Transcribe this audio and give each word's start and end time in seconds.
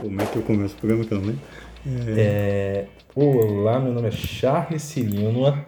Como 0.00 0.20
é 0.20 0.24
que 0.24 0.36
eu 0.36 0.42
começo 0.42 0.74
o 0.74 0.78
programa 0.78 1.04
que 1.04 1.12
eu 1.12 1.18
não 1.18 1.26
lembro? 1.26 1.42
É... 2.16 2.86
Olá, 3.14 3.78
meu 3.78 3.92
nome 3.92 4.08
é 4.08 4.10
Charles 4.10 4.82
Cirino. 4.82 5.62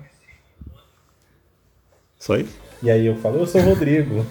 Só 2.19 2.37
isso? 2.39 2.59
E 2.83 2.91
aí 2.91 3.07
eu 3.07 3.15
falo, 3.17 3.41
eu 3.41 3.47
sou 3.47 3.61
o 3.61 3.65
Rodrigo. 3.65 4.25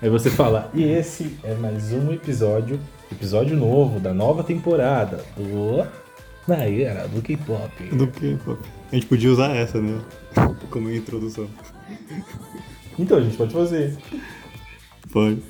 aí 0.00 0.08
você 0.08 0.30
fala, 0.30 0.70
e 0.72 0.84
esse 0.84 1.36
é 1.42 1.52
mais 1.54 1.92
um 1.92 2.12
episódio, 2.12 2.78
episódio 3.10 3.56
novo 3.56 3.98
da 3.98 4.14
nova 4.14 4.44
temporada 4.44 5.24
do 5.36 5.84
Na 6.46 6.64
Era 6.64 7.08
do 7.08 7.20
K-Pop. 7.20 7.84
Do 7.88 8.06
K-pop. 8.06 8.60
A 8.92 8.94
gente 8.94 9.06
podia 9.06 9.32
usar 9.32 9.50
essa, 9.56 9.80
né? 9.80 10.00
Como 10.70 10.92
introdução. 10.92 11.48
Então 12.96 13.18
a 13.18 13.20
gente 13.20 13.36
pode 13.36 13.52
fazer. 13.52 13.96
Pode. 15.10 15.42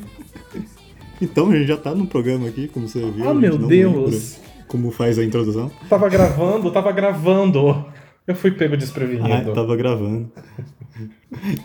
Então, 1.21 1.51
a 1.51 1.57
gente 1.57 1.67
já 1.67 1.77
tá 1.77 1.95
no 1.95 2.07
programa 2.07 2.49
aqui, 2.49 2.69
como 2.69 2.89
você 2.89 3.01
viu. 3.11 3.29
Ah, 3.29 3.35
meu 3.35 3.59
Deus. 3.59 4.39
Como 4.67 4.91
faz 4.91 5.19
a 5.19 5.25
introdução? 5.25 5.71
Tava 5.89 6.09
gravando, 6.09 6.71
tava 6.71 6.93
gravando. 6.93 7.87
Eu 8.27 8.35
fui 8.35 8.51
pego 8.51 8.77
desprevenido. 8.77 9.51
Ah, 9.51 9.55
tava 9.55 9.75
gravando. 9.75 10.31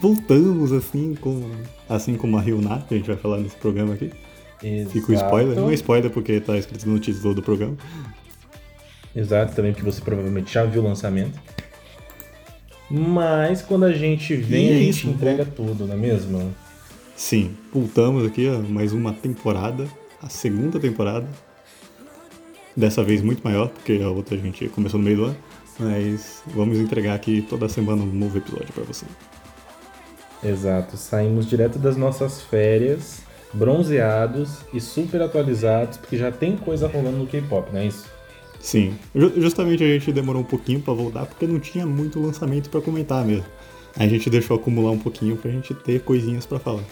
Voltamos 0.02 0.71
assim 0.71 1.13
como, 1.20 1.49
assim 1.89 2.16
como 2.16 2.38
a 2.38 2.41
Ryuna, 2.41 2.85
que 2.88 2.94
a 2.94 2.97
gente 2.97 3.08
vai 3.08 3.17
falar 3.17 3.38
nesse 3.39 3.55
programa 3.58 3.94
aqui. 3.94 4.11
Fica 4.89 5.11
o 5.11 5.16
spoiler. 5.16 5.55
Não 5.58 5.70
é 5.70 5.73
spoiler 5.73 6.09
porque 6.09 6.39
tá 6.39 6.58
escrito 6.58 6.88
no 6.88 6.97
título 6.97 7.33
do 7.33 7.44
programa. 7.44 7.75
Exato, 9.13 9.53
também 9.53 9.73
porque 9.73 9.85
você 9.85 10.02
provavelmente 10.02 10.53
já 10.53 10.63
viu 10.63 10.81
o 10.81 10.85
lançamento. 10.85 11.38
Mas 12.89 13.61
quando 13.61 13.83
a 13.83 13.91
gente 13.91 14.35
vem, 14.35 14.67
E 14.67 14.70
a 14.70 14.73
gente 14.77 14.89
isso, 14.89 15.09
entrega 15.09 15.45
tudo, 15.45 15.85
não 15.85 15.94
é 15.94 15.97
mesmo? 15.97 16.53
Sim, 17.16 17.55
voltamos 17.72 18.26
aqui 18.26 18.48
a 18.48 18.58
mais 18.59 18.91
uma 18.94 19.13
temporada, 19.13 19.88
a 20.22 20.30
segunda 20.30 20.80
temporada. 20.80 21.27
Dessa 22.75 23.03
vez 23.03 23.22
muito 23.22 23.44
maior, 23.44 23.69
porque 23.69 24.02
a 24.03 24.09
outra 24.09 24.36
a 24.36 24.39
gente 24.39 24.67
começou 24.69 25.00
no 25.00 25.06
meio 25.06 25.17
do 25.17 25.23
ano. 25.25 25.38
Mas 25.80 26.41
vamos 26.47 26.78
entregar 26.80 27.16
aqui 27.16 27.41
toda 27.47 27.69
semana 27.69 28.02
um 28.03 28.06
novo 28.08 28.38
episódio 28.38 28.72
pra 28.73 28.84
você. 28.84 29.06
Exato, 30.44 30.97
saímos 30.97 31.47
direto 31.47 31.80
das 31.80 31.95
nossas 31.95 32.41
férias, 32.41 33.22
bronzeados 33.53 34.58
e 34.73 34.81
super 34.81 35.22
atualizados, 35.22 35.97
porque 35.97 36.17
já 36.17 36.31
tem 36.31 36.58
coisa 36.58 36.88
rolando 36.88 37.17
no 37.17 37.28
K-pop, 37.28 37.72
não 37.72 37.80
é 37.80 37.88
isso? 37.88 38.06
Sim, 38.59 38.95
ju- 39.16 39.34
justamente 39.41 39.84
a 39.84 39.88
gente 39.88 40.11
demorou 40.11 40.41
um 40.41 40.45
pouquinho 40.45 40.81
pra 40.81 40.94
voltar 40.94 41.25
porque 41.25 41.45
não 41.47 41.59
tinha 41.59 41.86
muito 41.86 42.19
lançamento 42.19 42.69
pra 42.69 42.81
comentar 42.81 43.25
mesmo. 43.25 43.45
A 43.95 44.08
gente 44.08 44.30
deixou 44.30 44.58
acumular 44.58 44.91
um 44.91 45.00
pouquinho 45.00 45.38
pra 45.38 45.50
gente 45.52 45.73
ter 45.73 46.02
coisinhas 46.02 46.45
pra 46.45 46.59
falar. 46.59 46.84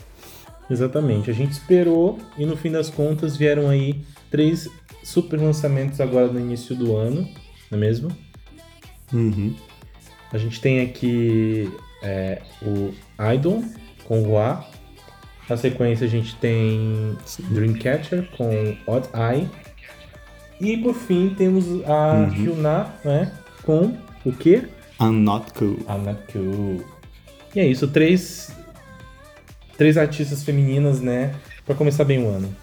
Exatamente, 0.71 1.29
a 1.29 1.33
gente 1.33 1.51
esperou 1.51 2.17
e 2.37 2.45
no 2.45 2.55
fim 2.55 2.71
das 2.71 2.89
contas 2.89 3.35
vieram 3.35 3.67
aí 3.69 4.01
três 4.29 4.69
super 5.03 5.37
lançamentos 5.39 5.99
agora 5.99 6.27
no 6.27 6.39
início 6.39 6.73
do 6.75 6.95
ano, 6.95 7.27
não 7.69 7.77
é 7.77 7.81
mesmo? 7.81 8.09
Uhum. 9.11 9.53
A 10.31 10.37
gente 10.37 10.61
tem 10.61 10.79
aqui 10.79 11.69
é, 12.01 12.41
o 12.61 12.93
Idol 13.33 13.61
com 14.05 14.23
Hua. 14.23 14.65
Na 15.49 15.57
sequência 15.57 16.07
a 16.07 16.09
gente 16.09 16.35
tem 16.37 17.17
Dreamcatcher 17.49 18.29
com 18.37 18.77
Odd 18.87 19.09
Eye. 19.13 19.49
E 20.61 20.77
por 20.77 20.93
fim 20.93 21.33
temos 21.37 21.65
a 21.85 22.13
Uhum. 22.13 22.29
Hyuna, 22.29 22.93
né? 23.03 23.31
Com 23.63 23.97
o 24.23 24.31
quê? 24.31 24.63
I'm 25.01 25.23
not 25.23 25.51
cool. 25.53 25.77
A 25.87 25.97
Natku. 25.97 26.85
E 27.53 27.59
é 27.59 27.67
isso, 27.67 27.87
três, 27.87 28.55
três 29.77 29.97
artistas 29.97 30.43
femininas, 30.43 30.99
né? 31.01 31.33
Pra 31.65 31.75
começar 31.75 32.03
bem 32.03 32.23
o 32.23 32.29
ano. 32.29 32.53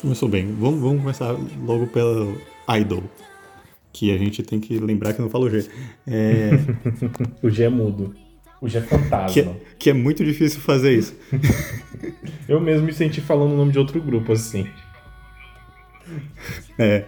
Começou 0.00 0.28
bem. 0.28 0.46
Vamos, 0.58 0.80
vamos 0.80 1.00
começar 1.00 1.36
logo 1.64 1.86
pela 1.86 2.34
Idol. 2.80 3.04
Que 3.92 4.12
a 4.12 4.18
gente 4.18 4.42
tem 4.42 4.58
que 4.58 4.78
lembrar 4.78 5.12
que 5.12 5.20
não 5.20 5.28
fala 5.30 5.46
o 5.46 5.50
G. 5.50 5.68
É, 6.06 6.50
O 7.42 7.50
G 7.50 7.64
é 7.64 7.68
mudo. 7.68 8.14
O 8.60 8.68
G 8.68 8.78
é 8.78 8.80
que, 8.80 8.88
fantasma. 8.88 9.42
é, 9.42 9.54
que 9.78 9.90
é 9.90 9.92
muito 9.92 10.24
difícil 10.24 10.60
fazer 10.60 10.96
isso. 10.96 11.14
Eu 12.48 12.60
mesmo 12.60 12.86
me 12.86 12.92
senti 12.92 13.20
falando 13.20 13.52
o 13.52 13.56
nome 13.56 13.72
de 13.72 13.78
outro 13.78 14.00
grupo, 14.00 14.32
assim. 14.32 14.66
É. 16.78 17.04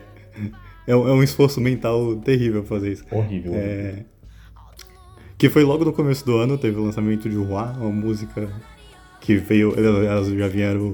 É 0.87 0.95
um, 0.95 1.09
é 1.09 1.13
um 1.13 1.23
esforço 1.23 1.61
mental 1.61 2.17
terrível 2.17 2.63
fazer 2.65 2.93
isso. 2.93 3.05
Horrível. 3.11 3.53
É, 3.55 4.05
que 5.39 5.49
foi 5.49 5.65
logo 5.65 5.85
no 5.85 5.93
começo 5.93 6.25
do 6.25 6.37
ano, 6.37 6.57
teve 6.59 6.79
o 6.79 6.85
lançamento 6.85 7.29
de 7.29 7.37
Hua, 7.37 7.73
uma 7.79 7.91
música 7.91 8.49
que 9.25 9.37
veio. 9.37 9.75
Elas 9.79 10.29
já 10.29 10.47
vieram 10.49 10.93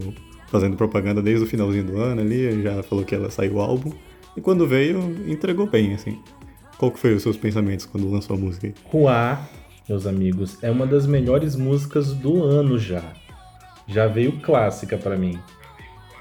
fazendo 0.49 0.77
propaganda 0.77 1.21
desde 1.21 1.45
o 1.45 1.47
finalzinho 1.47 1.85
do 1.85 1.99
ano 1.99 2.21
ali, 2.21 2.63
já 2.63 2.83
falou 2.83 3.05
que 3.05 3.15
ela 3.15 3.31
saiu 3.31 3.55
o 3.55 3.61
álbum. 3.61 3.93
E 4.37 4.41
quando 4.41 4.67
veio, 4.67 4.99
entregou 5.27 5.67
bem, 5.67 5.95
assim. 5.95 6.19
Qual 6.79 6.91
que 6.91 6.99
foi 6.99 7.15
os 7.15 7.23
seus 7.23 7.37
pensamentos 7.37 7.85
quando 7.85 8.11
lançou 8.11 8.37
a 8.37 8.39
música? 8.39 8.73
Ruá, 8.85 9.41
meus 9.89 10.07
amigos, 10.07 10.57
é 10.63 10.71
uma 10.71 10.87
das 10.87 11.07
melhores 11.07 11.55
músicas 11.57 12.13
do 12.15 12.43
ano 12.43 12.79
já. 12.79 13.03
Já 13.87 14.07
veio 14.07 14.41
clássica 14.41 14.97
pra 14.97 15.17
mim. 15.17 15.39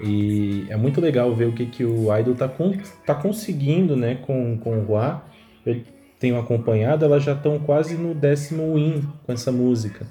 E 0.01 0.65
é 0.69 0.77
muito 0.77 0.99
legal 1.01 1.33
ver 1.35 1.47
o 1.47 1.51
que, 1.53 1.65
que 1.65 1.83
o 1.85 2.15
Idol 2.17 2.33
tá, 2.33 2.47
con- 2.47 2.73
tá 3.05 3.13
conseguindo, 3.13 3.95
né, 3.95 4.15
com, 4.15 4.57
com 4.57 4.77
o 4.79 4.83
Ruá. 4.83 5.23
Eu 5.65 5.81
tenho 6.19 6.37
acompanhado, 6.39 7.05
elas 7.05 7.23
já 7.23 7.33
estão 7.33 7.59
quase 7.59 7.95
no 7.95 8.13
décimo 8.13 8.75
win 8.75 9.03
com 9.25 9.31
essa 9.31 9.51
música. 9.51 10.05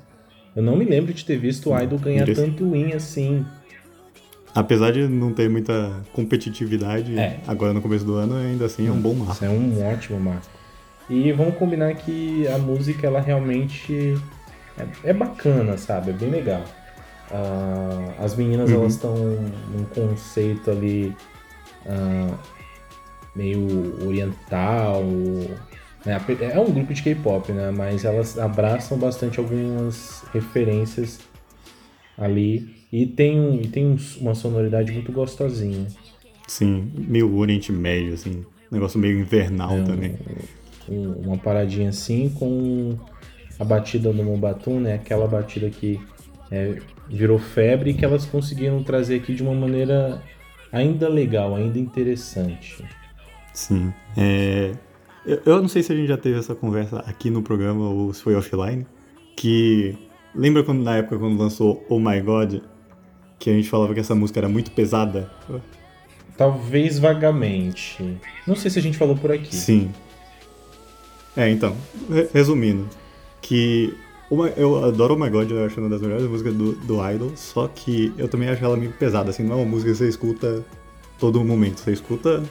Eu 0.58 0.62
não 0.64 0.74
me 0.74 0.84
lembro 0.84 1.14
de 1.14 1.24
ter 1.24 1.36
visto 1.38 1.70
o 1.70 1.80
Idol 1.80 2.00
ganhar 2.00 2.26
tanto 2.26 2.68
win 2.72 2.92
assim. 2.92 3.46
Apesar 4.52 4.90
de 4.90 5.06
não 5.06 5.32
ter 5.32 5.48
muita 5.48 6.02
competitividade 6.12 7.16
É. 7.16 7.38
agora 7.46 7.72
no 7.72 7.80
começo 7.80 8.04
do 8.04 8.14
ano, 8.14 8.34
ainda 8.34 8.64
assim 8.64 8.88
é 8.88 8.90
um 8.90 9.00
bom 9.00 9.14
marco. 9.14 9.34
Isso 9.34 9.44
é 9.44 9.48
um 9.48 9.86
ótimo 9.86 10.18
marco. 10.18 10.48
E 11.08 11.30
vamos 11.30 11.54
combinar 11.54 11.94
que 11.94 12.44
a 12.48 12.58
música, 12.58 13.06
ela 13.06 13.20
realmente 13.20 14.18
é, 14.76 15.10
é 15.10 15.12
bacana, 15.12 15.78
sabe? 15.78 16.10
É 16.10 16.12
bem 16.12 16.28
legal. 16.28 16.64
Ah, 17.30 18.14
as 18.18 18.34
meninas, 18.34 18.68
Uhum. 18.68 18.80
elas 18.80 18.94
estão 18.94 19.14
num 19.14 19.84
conceito 19.94 20.72
ali 20.72 21.14
ah, 21.86 22.34
meio 23.36 23.94
oriental. 24.04 25.04
Né? 26.08 26.20
É 26.52 26.58
um 26.58 26.70
grupo 26.72 26.92
de 26.92 27.02
K-pop, 27.02 27.52
né? 27.52 27.70
Mas 27.70 28.04
elas 28.04 28.38
abraçam 28.38 28.98
bastante 28.98 29.38
algumas 29.38 30.24
referências 30.32 31.20
ali. 32.16 32.76
E 32.92 33.06
tem, 33.06 33.38
um, 33.38 33.60
e 33.60 33.68
tem 33.68 33.86
um- 33.86 33.96
uma 34.20 34.34
sonoridade 34.34 34.90
muito 34.92 35.12
gostosinha. 35.12 35.86
Sim, 36.46 36.90
meio 36.96 37.34
Oriente 37.36 37.70
Médio, 37.70 38.14
assim. 38.14 38.44
Negócio 38.70 38.98
meio 38.98 39.20
invernal 39.20 39.70
É 39.76 39.80
um- 39.80 39.84
também. 39.84 40.14
um- 40.88 41.12
uma 41.26 41.36
paradinha 41.38 41.90
assim 41.90 42.30
com 42.30 42.96
a 43.58 43.64
batida 43.64 44.12
do 44.12 44.24
Mombatum, 44.24 44.80
né? 44.80 44.94
Aquela 44.94 45.26
batida 45.26 45.68
que 45.70 46.00
é, 46.50 46.78
virou 47.10 47.38
febre 47.38 47.90
e 47.90 47.94
que 47.94 48.02
elas 48.06 48.24
conseguiram 48.24 48.82
trazer 48.82 49.16
aqui 49.16 49.34
de 49.34 49.42
uma 49.42 49.54
maneira 49.54 50.22
ainda 50.72 51.06
legal, 51.06 51.54
ainda 51.54 51.78
interessante. 51.78 52.82
Sim. 53.52 53.92
É, 54.16 54.72
eu, 55.26 55.40
eu 55.44 55.60
não 55.60 55.68
sei 55.68 55.82
se 55.82 55.92
a 55.92 55.96
gente 55.96 56.08
já 56.08 56.16
teve 56.16 56.38
essa 56.38 56.54
conversa 56.54 56.98
aqui 57.06 57.30
no 57.30 57.42
programa 57.42 57.88
ou 57.88 58.12
se 58.12 58.22
foi 58.22 58.34
offline. 58.34 58.86
Que. 59.36 59.96
Lembra 60.34 60.62
quando 60.62 60.82
na 60.82 60.96
época 60.98 61.18
quando 61.18 61.38
lançou 61.38 61.84
Oh 61.88 61.98
My 61.98 62.20
God? 62.20 62.56
Que 63.38 63.50
a 63.50 63.52
gente 63.52 63.68
falava 63.68 63.94
que 63.94 64.00
essa 64.00 64.14
música 64.14 64.40
era 64.40 64.48
muito 64.48 64.70
pesada? 64.72 65.30
Talvez 66.36 66.98
vagamente. 66.98 68.18
Não 68.46 68.54
sei 68.54 68.70
se 68.70 68.78
a 68.78 68.82
gente 68.82 68.96
falou 68.98 69.16
por 69.16 69.32
aqui. 69.32 69.54
Sim. 69.54 69.90
É, 71.36 71.48
então, 71.48 71.76
re- 72.10 72.28
resumindo, 72.32 72.88
que 73.40 73.94
uma- 74.30 74.48
eu 74.50 74.84
adoro 74.84 75.14
Oh 75.14 75.18
My 75.18 75.30
God, 75.30 75.50
eu 75.50 75.64
acho 75.64 75.80
uma 75.80 75.88
das 75.88 76.00
melhores 76.00 76.26
músicas 76.28 76.52
do, 76.54 76.72
do 76.72 77.10
Idol, 77.10 77.32
só 77.36 77.68
que 77.68 78.12
eu 78.18 78.28
também 78.28 78.48
acho 78.48 78.64
ela 78.64 78.76
meio 78.76 78.92
pesada, 78.92 79.30
assim, 79.30 79.44
não 79.44 79.52
é 79.52 79.56
uma 79.56 79.64
música 79.66 79.90
que 79.92 79.96
você 79.98 80.08
escuta 80.08 80.64
todo 81.18 81.42
momento, 81.44 81.78
você 81.80 81.92
escuta 81.92 82.42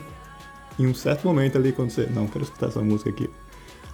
em 0.80 0.88
um 0.88 0.94
certo 0.94 1.28
momento 1.28 1.58
ali, 1.58 1.72
quando 1.72 1.90
você, 1.90 2.08
não, 2.14 2.28
quero 2.28 2.44
escutar 2.44 2.68
essa 2.68 2.82
música 2.82 3.10
aqui 3.10 3.30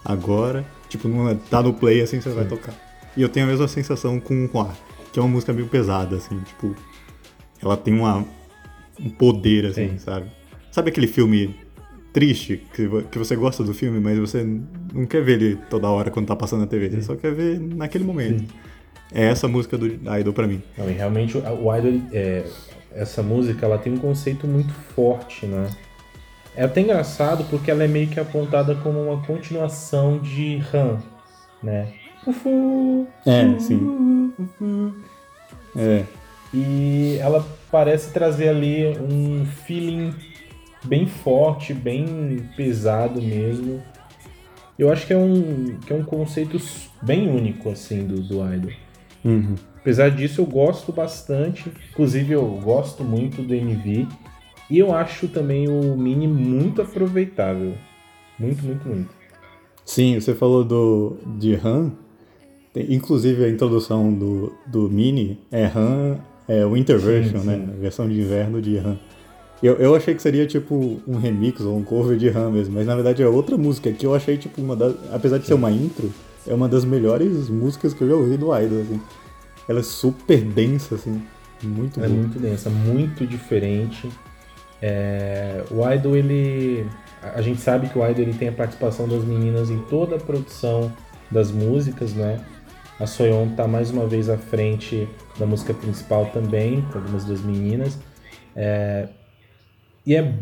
agora, 0.03 0.65
tipo, 0.89 1.07
não 1.07 1.35
tá 1.35 1.61
no 1.61 1.73
play, 1.73 2.01
assim, 2.01 2.19
você 2.19 2.29
vai 2.29 2.45
tocar. 2.45 2.73
E 3.15 3.21
eu 3.21 3.29
tenho 3.29 3.45
a 3.45 3.49
mesma 3.49 3.67
sensação 3.67 4.19
com 4.19 4.49
o 4.51 4.59
Ar, 4.59 4.75
que 5.11 5.19
é 5.19 5.21
uma 5.21 5.29
música 5.29 5.53
meio 5.53 5.67
pesada, 5.67 6.17
assim, 6.17 6.39
tipo, 6.39 6.75
ela 7.61 7.77
tem 7.77 7.93
uma, 7.93 8.25
um 8.99 9.09
poder, 9.09 9.67
assim, 9.67 9.89
Sim. 9.91 9.97
sabe? 9.99 10.25
Sabe 10.71 10.89
aquele 10.89 11.07
filme 11.07 11.55
triste, 12.11 12.63
que, 12.73 12.87
que 13.09 13.17
você 13.17 13.35
gosta 13.35 13.63
do 13.63 13.73
filme, 13.73 13.99
mas 13.99 14.19
você 14.19 14.45
não 14.93 15.05
quer 15.05 15.23
ver 15.23 15.41
ele 15.41 15.55
toda 15.69 15.87
hora 15.87 16.11
quando 16.11 16.27
tá 16.27 16.35
passando 16.35 16.61
na 16.61 16.67
TV, 16.67 16.89
você 16.89 17.01
só 17.01 17.15
quer 17.15 17.33
ver 17.33 17.59
naquele 17.59 18.03
momento. 18.03 18.53
É 19.11 19.25
essa 19.25 19.47
música 19.47 19.77
do 19.77 19.87
Idol 19.87 20.33
pra 20.33 20.47
mim. 20.47 20.61
Não, 20.77 20.89
e 20.89 20.93
realmente 20.93 21.37
o 21.37 21.41
o 21.41 21.75
Idol, 21.75 22.01
é, 22.11 22.43
essa 22.91 23.23
música, 23.23 23.65
ela 23.65 23.77
tem 23.77 23.93
um 23.93 23.97
conceito 23.97 24.47
muito 24.47 24.73
forte, 24.95 25.45
né? 25.45 25.69
É 26.55 26.63
até 26.63 26.81
engraçado 26.81 27.43
porque 27.49 27.71
ela 27.71 27.83
é 27.83 27.87
meio 27.87 28.07
que 28.07 28.19
apontada 28.19 28.75
como 28.75 29.01
uma 29.01 29.21
continuação 29.25 30.19
de 30.19 30.61
Han, 30.73 30.99
né? 31.61 31.93
Ufu, 32.25 33.07
É, 33.25 33.59
sim. 33.59 34.31
ufu. 34.37 34.93
É, 35.75 36.03
E 36.53 37.17
ela 37.19 37.45
parece 37.71 38.11
trazer 38.13 38.49
ali 38.49 38.95
um 38.99 39.45
feeling 39.45 40.13
bem 40.83 41.07
forte, 41.07 41.73
bem 41.73 42.47
pesado 42.55 43.19
mesmo. 43.21 43.81
Eu 44.77 44.91
acho 44.91 45.07
que 45.07 45.13
é 45.13 45.17
um, 45.17 45.77
que 45.85 45.91
é 45.91 45.95
um 45.95 46.03
conceito 46.03 46.59
bem 47.01 47.27
único, 47.29 47.69
assim, 47.69 48.05
do, 48.05 48.21
do 48.21 48.53
Idol. 48.53 48.71
Uhum. 49.25 49.55
Apesar 49.77 50.09
disso, 50.11 50.41
eu 50.41 50.45
gosto 50.45 50.91
bastante. 50.91 51.71
Inclusive, 51.91 52.33
eu 52.33 52.45
gosto 52.63 53.03
muito 53.03 53.41
do 53.41 53.53
MV. 53.53 54.07
E 54.73 54.79
eu 54.79 54.91
acho 54.91 55.27
também 55.27 55.69
o 55.69 55.95
Mini 55.95 56.27
muito 56.27 56.81
aproveitável. 56.81 57.75
Muito, 58.39 58.65
muito, 58.65 58.89
muito. 58.89 59.09
Sim, 59.85 60.19
você 60.19 60.33
falou 60.33 60.63
do, 60.63 61.15
de 61.37 61.53
Han. 61.53 61.91
Tem, 62.73 62.91
inclusive, 62.91 63.45
a 63.45 63.49
introdução 63.49 64.11
do, 64.11 64.51
do 64.65 64.89
Mini 64.89 65.37
é 65.51 65.65
Han, 65.65 66.17
é 66.47 66.65
Winter 66.65 66.97
Version, 66.97 67.41
sim, 67.41 67.51
sim. 67.51 67.55
né? 67.55 67.69
A 67.71 67.79
versão 67.79 68.09
de 68.09 68.19
inverno 68.19 68.59
de 68.59 68.79
Han. 68.79 68.97
Eu, 69.61 69.75
eu 69.75 69.93
achei 69.93 70.15
que 70.15 70.23
seria 70.23 70.47
tipo 70.47 70.99
um 71.07 71.17
remix 71.17 71.61
ou 71.61 71.77
um 71.77 71.83
cover 71.83 72.17
de 72.17 72.29
Han 72.29 72.49
mesmo, 72.49 72.73
mas 72.73 72.87
na 72.87 72.95
verdade 72.95 73.21
é 73.21 73.27
outra 73.27 73.55
música 73.55 73.91
que 73.91 74.07
eu 74.07 74.15
achei 74.15 74.37
tipo 74.37 74.59
uma 74.59 74.75
das. 74.75 74.95
Apesar 75.13 75.37
de 75.37 75.45
ser 75.45 75.53
uma 75.53 75.69
intro, 75.69 76.11
é 76.47 76.53
uma 76.53 76.67
das 76.67 76.83
melhores 76.83 77.47
músicas 77.47 77.93
que 77.93 78.01
eu 78.01 78.09
já 78.09 78.15
ouvi 78.15 78.37
do 78.37 78.45
Idol, 78.59 78.81
assim. 78.81 78.99
Ela 79.69 79.81
é 79.81 79.83
super 79.83 80.41
densa, 80.41 80.95
assim. 80.95 81.21
Muito 81.61 81.99
é 82.03 82.07
boa. 82.07 82.17
é 82.17 82.21
muito 82.21 82.39
densa, 82.39 82.71
muito 82.71 83.27
diferente. 83.27 84.09
É... 84.85 85.63
O 85.71 85.89
Idol, 85.89 86.17
ele. 86.17 86.85
A 87.21 87.41
gente 87.41 87.61
sabe 87.61 87.87
que 87.87 87.97
o 87.97 88.05
Idol 88.05 88.21
ele 88.21 88.33
tem 88.33 88.49
a 88.49 88.51
participação 88.51 89.07
das 89.07 89.23
meninas 89.23 89.69
em 89.69 89.79
toda 89.83 90.17
a 90.17 90.19
produção 90.19 90.91
das 91.31 91.51
músicas, 91.51 92.13
né? 92.13 92.43
A 92.99 93.07
Soyeon 93.07 93.55
tá 93.55 93.65
mais 93.65 93.89
uma 93.91 94.05
vez 94.05 94.29
à 94.29 94.37
frente 94.37 95.07
da 95.39 95.45
música 95.45 95.73
principal 95.73 96.25
também, 96.27 96.81
com 96.91 96.99
algumas 96.99 97.23
das 97.23 97.39
meninas. 97.39 97.97
É... 98.53 99.07
E 100.05 100.17
é 100.17 100.33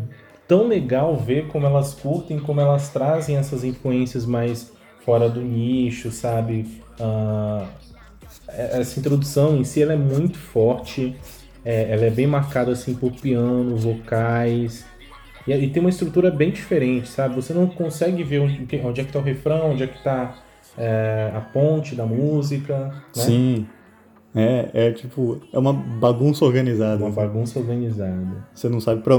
tão 0.48 0.66
legal 0.66 1.16
ver 1.16 1.46
como 1.46 1.64
elas 1.64 1.94
curtem, 1.94 2.40
como 2.40 2.60
elas 2.60 2.88
trazem 2.88 3.36
essas 3.36 3.62
influências 3.62 4.26
mais 4.26 4.72
fora 5.04 5.28
do 5.28 5.40
nicho, 5.40 6.10
sabe? 6.10 6.82
Uh, 6.98 7.64
essa 8.48 8.98
introdução 8.98 9.56
em 9.56 9.62
si 9.62 9.82
ela 9.82 9.92
é 9.92 9.96
muito 9.96 10.36
forte, 10.36 11.16
é, 11.64 11.92
ela 11.92 12.04
é 12.04 12.10
bem 12.10 12.26
marcada 12.26 12.72
assim 12.72 12.94
por 12.94 13.12
piano, 13.12 13.76
vocais, 13.76 14.84
e, 15.46 15.52
e, 15.52 15.70
tem 15.70 15.80
uma 15.80 15.90
estrutura 15.90 16.30
bem 16.30 16.50
diferente, 16.50 17.08
sabe? 17.08 17.34
Você 17.34 17.52
não 17.52 17.66
consegue 17.66 18.22
ver 18.22 18.40
onde, 18.40 18.80
onde 18.84 19.00
é 19.00 19.04
que 19.04 19.12
tá 19.12 19.18
o 19.18 19.22
refrão, 19.22 19.72
onde 19.72 19.82
é 19.82 19.86
que 19.86 20.02
tá 20.02 20.38
é, 20.78 21.32
a 21.34 21.40
ponte 21.40 21.94
da 21.94 22.06
música. 22.06 22.78
Né? 22.78 23.02
Sim. 23.12 23.66
É, 24.34 24.70
é 24.72 24.92
tipo, 24.92 25.40
é 25.52 25.58
uma 25.58 25.72
bagunça 25.72 26.44
organizada. 26.44 27.04
Uma 27.04 27.10
bagunça 27.10 27.58
organizada. 27.58 28.46
Você 28.54 28.68
não 28.68 28.80
sabe 28.80 29.02
para 29.02 29.16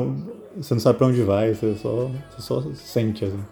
você 0.56 0.74
não 0.74 0.82
sabe 0.82 1.00
para 1.00 1.08
onde 1.08 1.22
vai, 1.24 1.54
você 1.54 1.76
só, 1.76 2.12
você 2.30 2.42
só 2.42 2.62
sente 2.76 3.26
assim. 3.26 3.44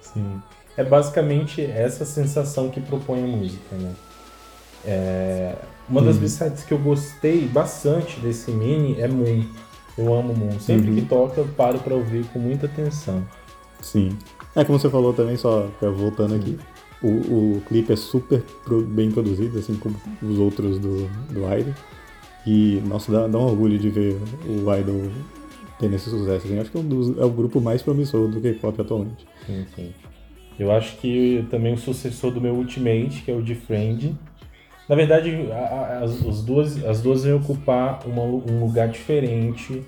Sim. 0.00 0.42
É 0.76 0.84
basicamente 0.84 1.62
essa 1.62 2.04
sensação 2.04 2.68
que 2.68 2.80
propõe 2.80 3.22
a 3.22 3.26
música, 3.26 3.76
né? 3.76 3.92
É... 4.84 5.54
Uma 5.88 6.00
das 6.00 6.16
uhum. 6.16 6.50
que 6.66 6.72
eu 6.72 6.78
gostei 6.78 7.46
bastante 7.46 8.18
desse 8.20 8.50
mini 8.50 9.00
é 9.00 9.06
Moon. 9.06 9.44
Eu 9.96 10.14
amo 10.14 10.34
Moon. 10.34 10.58
Sempre 10.58 10.90
uhum. 10.90 10.96
que 10.96 11.02
toca, 11.02 11.40
eu 11.40 11.48
paro 11.56 11.78
para 11.78 11.94
ouvir 11.94 12.24
com 12.26 12.38
muita 12.38 12.66
atenção. 12.66 13.24
Sim. 13.80 14.16
É 14.56 14.64
como 14.64 14.78
você 14.78 14.88
falou 14.88 15.12
também, 15.12 15.36
só 15.36 15.68
voltando 15.80 16.30
Sim. 16.30 16.36
aqui. 16.36 16.58
O, 17.02 17.08
o 17.56 17.62
clipe 17.68 17.92
é 17.92 17.96
super 17.96 18.42
bem 18.88 19.10
produzido, 19.10 19.58
assim 19.58 19.74
como 19.74 19.94
os 20.22 20.38
outros 20.38 20.78
do, 20.78 21.06
do 21.30 21.40
Idol. 21.54 21.74
E, 22.46 22.82
nossa, 22.86 23.12
dá, 23.12 23.26
dá 23.26 23.38
um 23.38 23.44
orgulho 23.44 23.78
de 23.78 23.90
ver 23.90 24.16
o 24.46 24.74
Idol 24.74 25.10
tendo 25.78 25.94
esse 25.96 26.08
sucesso. 26.08 26.46
Assim. 26.46 26.58
Acho 26.58 26.70
que 26.70 26.78
é, 26.78 26.80
um 26.80 26.88
dos, 26.88 27.18
é 27.18 27.24
o 27.24 27.30
grupo 27.30 27.60
mais 27.60 27.82
promissor 27.82 28.28
do 28.28 28.40
K-pop 28.40 28.80
atualmente. 28.80 29.26
Sim, 29.46 29.66
sim. 29.74 29.92
Eu 30.58 30.70
acho 30.70 30.96
que 30.98 31.44
também 31.50 31.74
o 31.74 31.78
sucessor 31.78 32.30
do 32.30 32.40
meu 32.40 32.54
Ultimate, 32.54 33.22
que 33.24 33.30
é 33.30 33.34
o 33.34 33.42
de 33.42 33.54
Friend. 33.54 34.14
Na 34.88 34.94
verdade, 34.94 35.48
as, 36.02 36.26
as 36.26 36.42
duas, 36.42 36.84
as 36.84 37.00
duas 37.00 37.24
vão 37.24 37.36
ocupar 37.36 38.06
uma, 38.06 38.22
um 38.22 38.60
lugar 38.60 38.88
diferente 38.88 39.82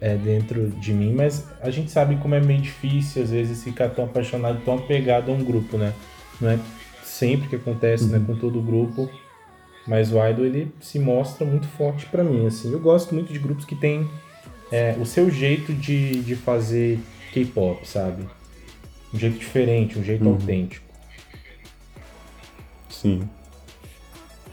é, 0.00 0.16
dentro 0.16 0.68
de 0.68 0.92
mim, 0.92 1.14
mas 1.14 1.46
a 1.60 1.70
gente 1.70 1.90
sabe 1.90 2.16
como 2.16 2.34
é 2.34 2.40
meio 2.40 2.60
difícil 2.60 3.22
às 3.22 3.30
vezes 3.30 3.62
ficar 3.62 3.88
tão 3.90 4.04
apaixonado, 4.04 4.60
tão 4.64 4.74
apegado 4.74 5.30
a 5.30 5.34
um 5.34 5.42
grupo, 5.42 5.78
né? 5.78 5.92
Não 6.40 6.50
é 6.50 6.58
sempre 7.04 7.48
que 7.48 7.56
acontece, 7.56 8.06
né, 8.06 8.18
uhum. 8.18 8.24
né, 8.24 8.26
com 8.26 8.36
todo 8.38 8.58
o 8.58 8.62
grupo, 8.62 9.08
mas 9.86 10.12
o 10.12 10.24
Idol 10.26 10.44
ele 10.44 10.72
se 10.80 10.98
mostra 10.98 11.46
muito 11.46 11.66
forte 11.68 12.04
para 12.06 12.24
mim, 12.24 12.46
assim. 12.46 12.72
Eu 12.72 12.80
gosto 12.80 13.14
muito 13.14 13.32
de 13.32 13.38
grupos 13.38 13.64
que 13.64 13.76
têm 13.76 14.08
é, 14.70 14.96
o 15.00 15.06
seu 15.06 15.30
jeito 15.30 15.72
de, 15.72 16.20
de 16.22 16.34
fazer 16.34 16.98
K-pop, 17.32 17.88
sabe? 17.88 18.28
Um 19.14 19.18
jeito 19.18 19.38
diferente, 19.38 19.98
um 19.98 20.04
jeito 20.04 20.24
uhum. 20.24 20.32
autêntico. 20.32 20.84
Sim. 22.90 23.28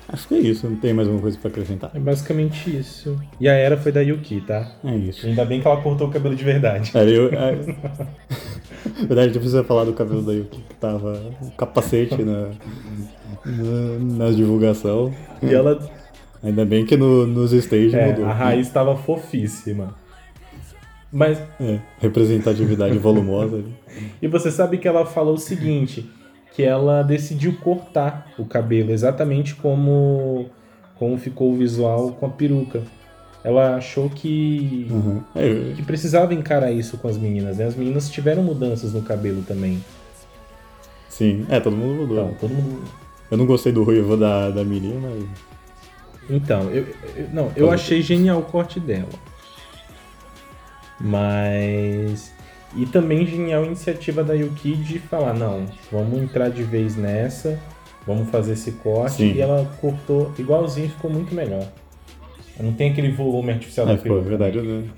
Acho 0.08 0.28
que 0.28 0.36
é 0.36 0.40
isso, 0.40 0.70
não 0.70 0.76
tem 0.76 0.94
mais 0.94 1.08
alguma 1.08 1.22
coisa 1.22 1.38
pra 1.38 1.50
acrescentar. 1.50 1.92
É 1.94 2.00
basicamente 2.00 2.76
isso. 2.76 3.20
E 3.40 3.48
a 3.48 3.54
era 3.54 3.78
foi 3.78 3.92
da 3.92 4.02
Yuki, 4.02 4.42
tá? 4.42 4.72
É 4.84 4.96
isso. 4.96 5.26
Ainda 5.26 5.46
bem 5.46 5.62
que 5.62 5.68
ela 5.68 5.82
cortou 5.82 6.08
o 6.08 6.12
cabelo 6.12 6.36
de 6.36 6.44
verdade. 6.44 6.92
É, 6.94 7.04
eu, 7.04 7.30
é... 7.30 7.56
Na 7.56 9.08
verdade, 9.08 9.20
a 9.20 9.24
gente 9.26 9.40
precisa 9.40 9.64
falar 9.64 9.86
do 9.86 9.94
cabelo 9.94 10.22
da 10.22 10.34
Yuki, 10.34 10.62
que 10.62 10.76
tava 10.76 11.20
um 11.42 11.50
capacete 11.52 12.22
na, 12.22 12.50
na, 13.46 14.26
na 14.26 14.32
divulgação. 14.32 15.14
E 15.42 15.54
ela. 15.54 15.80
Ainda 16.44 16.66
bem 16.66 16.86
que 16.86 16.98
no, 16.98 17.26
nos 17.26 17.54
stages 17.54 17.94
é, 17.94 18.08
mudou. 18.08 18.26
A 18.26 18.34
raiz 18.34 18.68
estava 18.68 18.98
fofíssima. 18.98 19.96
Mas. 21.12 21.42
É, 21.60 21.80
representatividade 22.00 22.98
volumosa. 22.98 23.64
E 24.22 24.28
você 24.28 24.52
sabe 24.52 24.78
que 24.78 24.88
ela 24.88 25.06
falou 25.06 25.36
o 25.36 25.38
seguinte: 25.38 26.10
que 26.54 26.64
ela 26.64 27.02
decidiu 27.02 27.58
cortar 27.58 28.32
o 28.38 28.46
cabelo, 28.46 28.92
exatamente 28.92 29.56
como, 29.56 30.50
como 30.96 31.18
ficou 31.18 31.52
o 31.52 31.58
visual 31.58 32.12
com 32.12 32.26
a 32.28 32.30
peruca. 32.30 32.84
Ela 33.44 33.76
achou 33.76 34.10
que, 34.10 34.88
uhum. 34.90 35.22
é, 35.36 35.74
que 35.76 35.82
precisava 35.82 36.34
encarar 36.34 36.72
isso 36.72 36.98
com 36.98 37.08
as 37.08 37.18
meninas, 37.18 37.58
né? 37.58 37.66
As 37.66 37.76
meninas 37.76 38.10
tiveram 38.10 38.42
mudanças 38.42 38.94
no 38.94 39.02
cabelo 39.02 39.42
também. 39.42 39.84
Sim, 41.10 41.46
é, 41.50 41.60
todo 41.60 41.76
mundo 41.76 42.02
mudou. 42.02 42.26
Então, 42.26 42.36
todo 42.40 42.54
mundo... 42.54 42.84
Eu 43.30 43.38
não 43.38 43.46
gostei 43.46 43.72
do 43.72 43.84
ruivo 43.84 44.16
da, 44.16 44.50
da 44.50 44.64
menina, 44.64 45.10
mas. 45.10 45.26
Então, 46.30 46.70
eu, 46.70 46.86
eu 47.16 47.30
não, 47.34 47.52
eu 47.56 47.72
achei 47.72 48.02
genial 48.02 48.40
o 48.40 48.44
corte 48.44 48.80
dela. 48.80 49.10
Mas 51.00 52.33
e 52.76 52.86
também 52.86 53.26
genial 53.26 53.64
a 53.64 53.66
iniciativa 53.66 54.24
da 54.24 54.34
Yuki 54.34 54.76
de 54.76 55.00
falar, 55.00 55.34
não, 55.34 55.66
vamos 55.92 56.22
entrar 56.22 56.50
de 56.50 56.64
vez 56.64 56.96
nessa, 56.96 57.60
vamos 58.06 58.30
fazer 58.30 58.54
esse 58.54 58.72
corte. 58.74 59.18
Sim. 59.18 59.34
E 59.34 59.42
ela 59.42 59.70
cortou 59.80 60.32
igualzinho, 60.38 60.90
ficou 60.90 61.12
muito 61.12 61.34
melhor. 61.34 61.68
Não 62.60 62.74
tem 62.74 62.92
aquele 62.92 63.12
volume 63.12 63.52
artificial 63.52 63.88
é, 63.88 63.96
da 63.96 64.02
peruca. 64.02 64.22
É 64.22 64.30
verdade, 64.30 64.62
né? 64.62 64.90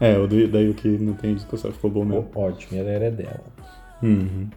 É, 0.00 0.18
o 0.18 0.26
da 0.26 0.58
Yuki 0.58 0.88
não 0.88 1.14
tem 1.14 1.34
discussão, 1.34 1.70
ficou 1.72 1.90
bom 1.90 2.04
mesmo. 2.04 2.28
Ótimo, 2.34 2.80
ela 2.80 2.90
era 2.90 3.10
dela. 3.10 3.44
Uhum. 4.02 4.48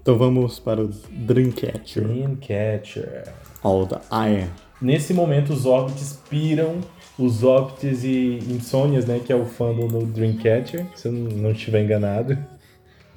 Então 0.00 0.16
vamos 0.16 0.58
para 0.58 0.82
o 0.82 0.88
Dreamcatcher. 1.10 2.02
Dreamcatcher. 2.02 3.24
All 3.62 3.86
the 3.86 4.00
Iron. 4.28 4.48
Nesse 4.80 5.12
momento 5.12 5.52
os 5.52 5.66
óbitos 5.66 6.18
piram 6.30 6.78
os 7.18 7.42
Opts 7.42 8.04
e 8.04 8.38
Insônias, 8.48 9.04
né, 9.04 9.20
que 9.24 9.32
é 9.32 9.36
o 9.36 9.44
fandom 9.44 9.88
do 9.88 10.06
Dreamcatcher, 10.06 10.86
se 10.94 11.08
eu 11.08 11.12
não 11.12 11.50
estiver 11.50 11.82
enganado. 11.82 12.38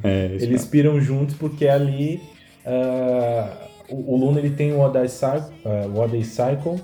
É, 0.04 0.26
Eles 0.40 0.66
piram 0.66 1.00
juntos 1.00 1.36
porque 1.36 1.68
ali 1.68 2.20
uh, 2.66 3.68
o, 3.90 4.14
o 4.14 4.18
Luna 4.18 4.40
ele 4.40 4.50
tem 4.50 4.74
o 4.74 4.80
Odyssey 4.80 5.30
Cycle, 5.30 5.56
uh, 5.64 5.88
o 5.94 6.00
Odyssey 6.00 6.56
Cycle 6.56 6.82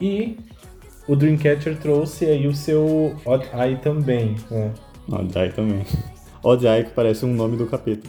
e 0.00 0.38
o 1.06 1.14
Dreamcatcher 1.14 1.76
trouxe 1.76 2.24
aí 2.24 2.46
o 2.46 2.54
seu 2.54 3.14
Odd 3.26 3.46
Eye 3.52 3.76
também. 3.76 4.36
Né? 4.50 4.72
Odd 5.12 5.38
Eye 5.38 5.52
também. 5.52 5.84
Odd 6.42 6.66
Eye 6.66 6.84
que 6.84 6.90
parece 6.90 7.26
um 7.26 7.34
nome 7.34 7.58
do 7.58 7.66
capeta. 7.66 8.08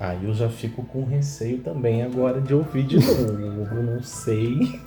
Aí 0.00 0.24
eu 0.24 0.34
já 0.34 0.48
fico 0.48 0.82
com 0.84 1.04
receio 1.04 1.58
também 1.58 2.02
agora 2.02 2.40
de 2.40 2.54
ouvir 2.54 2.84
de 2.84 2.96
novo. 2.96 3.82
não 3.82 4.02
sei. 4.02 4.80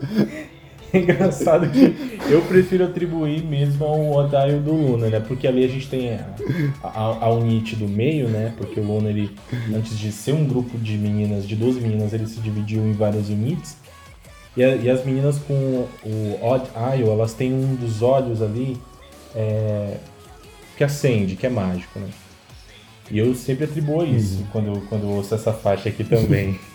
É 0.92 0.98
engraçado 0.98 1.70
que 1.70 1.94
eu 2.30 2.42
prefiro 2.42 2.84
atribuir 2.84 3.44
mesmo 3.44 3.84
ao 3.84 4.10
Odaio 4.12 4.60
do 4.60 4.72
Luna, 4.72 5.08
né? 5.08 5.20
Porque 5.20 5.46
ali 5.46 5.64
a 5.64 5.68
gente 5.68 5.88
tem 5.88 6.14
a, 6.14 6.26
a, 6.82 7.26
a 7.26 7.30
Unite 7.30 7.76
do 7.76 7.88
meio, 7.88 8.28
né? 8.28 8.52
Porque 8.56 8.80
o 8.80 8.84
Luna, 8.84 9.08
ele, 9.10 9.30
antes 9.74 9.98
de 9.98 10.10
ser 10.12 10.32
um 10.32 10.44
grupo 10.46 10.76
de 10.78 10.96
meninas, 10.96 11.46
de 11.46 11.56
12 11.56 11.80
meninas, 11.80 12.12
ele 12.12 12.26
se 12.26 12.40
dividiu 12.40 12.82
em 12.82 12.92
várias 12.92 13.28
unites. 13.28 13.76
E, 14.56 14.64
a, 14.64 14.74
e 14.74 14.90
as 14.90 15.04
meninas 15.04 15.38
com 15.38 15.54
o 16.04 16.38
Odd 16.42 16.64
Eye, 16.74 17.08
elas 17.08 17.34
têm 17.34 17.52
um 17.52 17.74
dos 17.76 18.02
olhos 18.02 18.42
ali 18.42 18.76
é, 19.34 19.96
que 20.76 20.82
acende, 20.82 21.36
que 21.36 21.46
é 21.46 21.50
mágico, 21.50 21.98
né? 21.98 22.08
E 23.10 23.18
eu 23.18 23.34
sempre 23.34 23.64
atribuo 23.64 24.04
isso 24.04 24.38
uhum. 24.38 24.46
quando, 24.52 24.88
quando 24.88 25.02
eu 25.02 25.10
ouço 25.10 25.34
essa 25.34 25.52
faixa 25.52 25.88
aqui 25.88 26.04
também. 26.04 26.58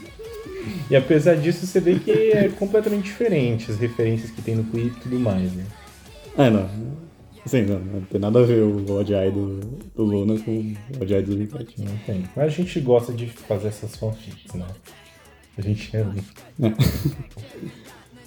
E 0.90 0.96
apesar 0.96 1.36
disso, 1.36 1.66
você 1.66 1.80
vê 1.80 2.00
que 2.00 2.12
é 2.12 2.50
completamente 2.50 3.04
diferente 3.04 3.72
as 3.72 3.78
referências 3.78 4.32
que 4.32 4.42
tem 4.42 4.56
no 4.56 4.64
clipe 4.66 4.98
e 4.98 5.00
tudo 5.02 5.20
mais, 5.20 5.52
né? 5.54 5.66
É, 6.38 6.50
não. 6.50 6.70
Sim, 7.46 7.62
não, 7.64 7.80
não 7.80 8.02
tem 8.02 8.20
nada 8.20 8.40
a 8.40 8.44
ver 8.44 8.64
o 8.64 8.92
ODI 8.92 9.32
do, 9.32 9.60
do 9.96 10.04
Luna 10.04 10.40
com 10.40 10.52
o 10.52 11.02
ODI 11.02 11.22
do 11.22 11.36
Dreamcatcher. 11.36 11.86
Não 11.86 11.98
tem. 12.06 12.24
Mas 12.36 12.46
a 12.46 12.50
gente 12.50 12.80
gosta 12.80 13.14
de 13.14 13.28
fazer 13.28 13.68
essas 13.68 13.96
fanfics, 13.96 14.54
né? 14.54 14.66
A 15.58 15.62
gente 15.62 15.96
é. 15.96 16.00
É. 16.02 16.74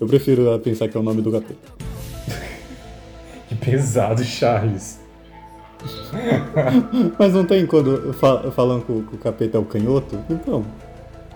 Eu 0.00 0.06
prefiro 0.06 0.58
pensar 0.60 0.88
que 0.88 0.96
é 0.96 1.00
o 1.00 1.02
nome 1.02 1.20
do 1.20 1.32
capeta. 1.32 1.58
Que 3.48 3.54
pesado, 3.54 4.22
Charles. 4.22 5.00
Mas 7.18 7.32
não 7.32 7.46
tem 7.46 7.66
quando 7.66 8.12
fa 8.12 8.50
falando 8.50 8.84
que 8.84 8.92
o 8.92 9.18
capeta 9.18 9.56
é 9.56 9.60
o 9.60 9.64
canhoto? 9.64 10.18
Então, 10.28 10.64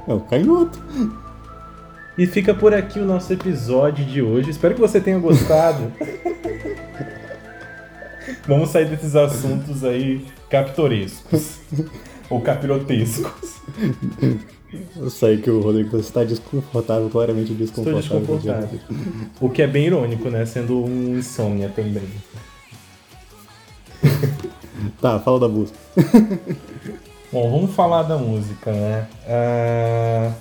é 0.06 0.12
o 0.14 0.20
canhoto. 0.20 0.78
E 2.16 2.26
fica 2.26 2.52
por 2.54 2.74
aqui 2.74 2.98
o 2.98 3.04
nosso 3.06 3.32
episódio 3.32 4.04
de 4.04 4.20
hoje. 4.20 4.50
Espero 4.50 4.74
que 4.74 4.80
você 4.80 5.00
tenha 5.00 5.18
gostado. 5.18 5.90
Vamos 8.46 8.70
sair 8.70 8.86
desses 8.88 9.16
assuntos 9.16 9.82
aí 9.84 10.26
capitorescos. 10.50 11.58
ou 12.28 12.40
capirotescos. 12.40 13.56
Eu 14.96 15.10
sei 15.10 15.36
que 15.38 15.50
o 15.50 15.60
Rodrigo 15.60 15.98
está 15.98 16.24
desconfortável, 16.24 17.08
claramente 17.10 17.52
Estou 17.52 17.84
desconfortável. 17.84 18.20
desconfortável. 18.20 18.80
O 19.40 19.48
que 19.50 19.62
é 19.62 19.66
bem 19.66 19.86
irônico, 19.86 20.28
né? 20.30 20.44
Sendo 20.46 20.84
um 20.84 21.18
insônia 21.18 21.68
também. 21.74 22.02
Tá, 25.00 25.18
fala 25.20 25.40
da 25.40 25.48
música. 25.48 25.78
Bom, 27.32 27.50
vamos 27.50 27.74
falar 27.74 28.02
da 28.02 28.18
música, 28.18 28.70
né? 28.70 29.08
Ah, 29.26 30.34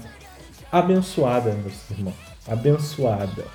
abençoada, 0.70 1.54
meus 1.54 1.90
irmãos. 1.90 2.16
Abençoada. 2.46 3.46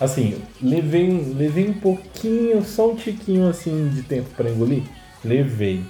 Assim, 0.00 0.40
levei, 0.62 1.06
levei 1.36 1.68
um 1.68 1.74
pouquinho, 1.74 2.64
só 2.64 2.92
um 2.92 2.96
tiquinho 2.96 3.46
assim 3.46 3.90
de 3.90 4.02
tempo 4.02 4.30
pra 4.30 4.48
engolir. 4.48 4.84
Levei. 5.22 5.84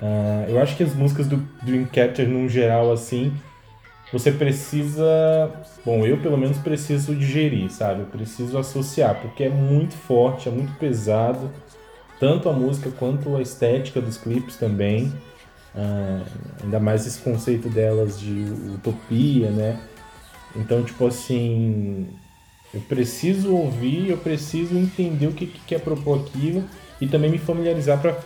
Ah, 0.00 0.46
eu 0.48 0.58
acho 0.62 0.78
que 0.78 0.82
as 0.82 0.94
músicas 0.94 1.26
do 1.26 1.36
Dreamcatcher, 1.62 2.26
num 2.26 2.48
geral, 2.48 2.90
assim, 2.90 3.30
você 4.10 4.32
precisa. 4.32 5.04
Bom, 5.84 6.06
eu 6.06 6.16
pelo 6.22 6.38
menos 6.38 6.56
preciso 6.56 7.14
digerir, 7.14 7.70
sabe? 7.70 8.00
Eu 8.00 8.06
preciso 8.06 8.56
associar, 8.56 9.20
porque 9.20 9.44
é 9.44 9.50
muito 9.50 9.94
forte, 9.94 10.48
é 10.48 10.52
muito 10.52 10.72
pesado. 10.78 11.50
Tanto 12.18 12.48
a 12.48 12.52
música 12.54 12.90
quanto 12.98 13.36
a 13.36 13.42
estética 13.42 14.00
dos 14.00 14.16
clipes 14.16 14.56
também. 14.56 15.12
Ah, 15.74 16.22
ainda 16.62 16.78
mais 16.78 17.06
esse 17.06 17.18
conceito 17.18 17.68
delas 17.68 18.18
de 18.20 18.44
utopia, 18.74 19.50
né? 19.50 19.80
Então, 20.54 20.84
tipo 20.84 21.06
assim, 21.06 22.08
eu 22.74 22.80
preciso 22.82 23.54
ouvir, 23.54 24.10
eu 24.10 24.18
preciso 24.18 24.76
entender 24.76 25.26
o 25.26 25.32
que, 25.32 25.46
que 25.46 25.60
quer 25.60 25.80
propor 25.80 26.20
aquilo 26.20 26.64
e 27.00 27.06
também 27.06 27.30
me 27.30 27.38
familiarizar 27.38 28.00
para 28.00 28.18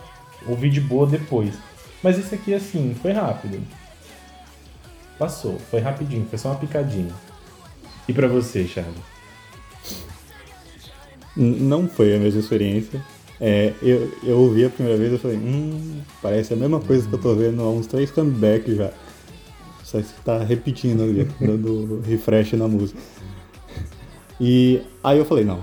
ouvir 0.45 0.69
de 0.69 0.81
boa 0.81 1.07
depois. 1.07 1.55
Mas 2.03 2.17
isso 2.17 2.35
aqui, 2.35 2.53
assim, 2.53 2.95
foi 3.01 3.11
rápido. 3.11 3.61
Passou, 5.17 5.57
foi 5.71 5.79
rapidinho, 5.79 6.27
foi 6.29 6.37
só 6.37 6.49
uma 6.49 6.59
picadinha. 6.59 7.13
E 8.07 8.13
pra 8.13 8.27
você, 8.27 8.67
Charlie? 8.67 8.93
Não 11.35 11.87
foi 11.87 12.15
a 12.15 12.19
mesma 12.19 12.39
experiência. 12.39 13.03
É, 13.39 13.73
eu, 13.81 14.11
eu 14.23 14.39
ouvi 14.39 14.65
a 14.65 14.69
primeira 14.69 14.97
vez 14.97 15.13
e 15.13 15.17
falei, 15.17 15.37
hum, 15.37 16.01
parece 16.21 16.53
a 16.53 16.57
mesma 16.57 16.79
coisa 16.79 17.07
que 17.07 17.13
eu 17.13 17.19
tô 17.19 17.35
vendo 17.35 17.61
há 17.61 17.69
uns 17.69 17.87
três 17.87 18.09
comebacks 18.09 18.75
já. 18.75 18.91
Só 19.83 20.01
que 20.01 20.07
tá 20.25 20.43
repetindo 20.43 21.03
ali, 21.03 21.27
dando 21.39 22.01
refresh 22.05 22.53
na 22.53 22.67
música. 22.67 22.99
E 24.39 24.81
aí 25.03 25.17
eu 25.17 25.25
falei, 25.25 25.45
não, 25.45 25.61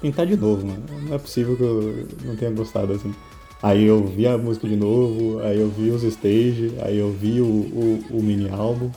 tentar 0.00 0.24
de 0.24 0.36
novo, 0.36 0.66
mano. 0.66 0.82
Não 1.06 1.14
é 1.14 1.18
possível 1.18 1.56
que 1.56 1.62
eu 1.62 2.06
não 2.24 2.36
tenha 2.36 2.50
gostado 2.50 2.92
assim. 2.92 3.14
Aí 3.62 3.84
eu 3.84 4.04
vi 4.04 4.26
a 4.26 4.36
música 4.36 4.68
de 4.68 4.76
novo, 4.76 5.40
aí 5.40 5.58
eu 5.58 5.70
vi 5.70 5.90
os 5.90 6.02
stage, 6.02 6.74
aí 6.82 6.98
eu 6.98 7.10
vi 7.10 7.40
o, 7.40 7.46
o, 7.46 8.04
o 8.10 8.22
mini 8.22 8.50
álbum. 8.50 8.90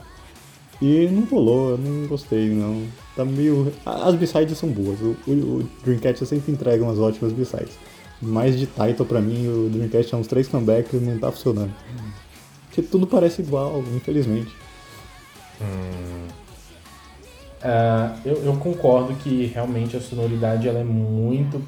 E 0.80 1.08
não 1.10 1.24
rolou, 1.24 1.70
eu 1.70 1.78
não 1.78 2.06
gostei, 2.06 2.50
não. 2.50 2.82
Tá 3.16 3.24
meio. 3.24 3.72
As 3.84 4.14
b-sides 4.14 4.58
são 4.58 4.68
boas. 4.68 5.00
O, 5.00 5.16
o, 5.26 5.32
o 5.32 5.70
Dreamcast 5.82 6.24
sempre 6.26 6.52
entrega 6.52 6.84
umas 6.84 6.98
ótimas 6.98 7.32
b-sides. 7.32 7.78
Mas 8.20 8.58
de 8.58 8.66
title 8.66 9.06
pra 9.06 9.20
mim, 9.20 9.46
o 9.46 9.68
Dreamcast 9.68 10.14
é 10.14 10.16
uns 10.16 10.26
três 10.26 10.48
comebacks 10.48 10.92
e 10.92 10.96
não 10.96 11.18
tá 11.18 11.30
funcionando. 11.30 11.72
Porque 12.66 12.82
tudo 12.82 13.06
parece 13.06 13.42
igual, 13.42 13.82
infelizmente. 13.94 14.54
Ah, 17.62 18.16
eu, 18.24 18.36
eu 18.44 18.56
concordo 18.56 19.14
que 19.14 19.46
realmente 19.46 19.96
a 19.96 20.00
sonoridade 20.00 20.68
ela 20.68 20.78
é 20.78 20.84
muito, 20.84 21.62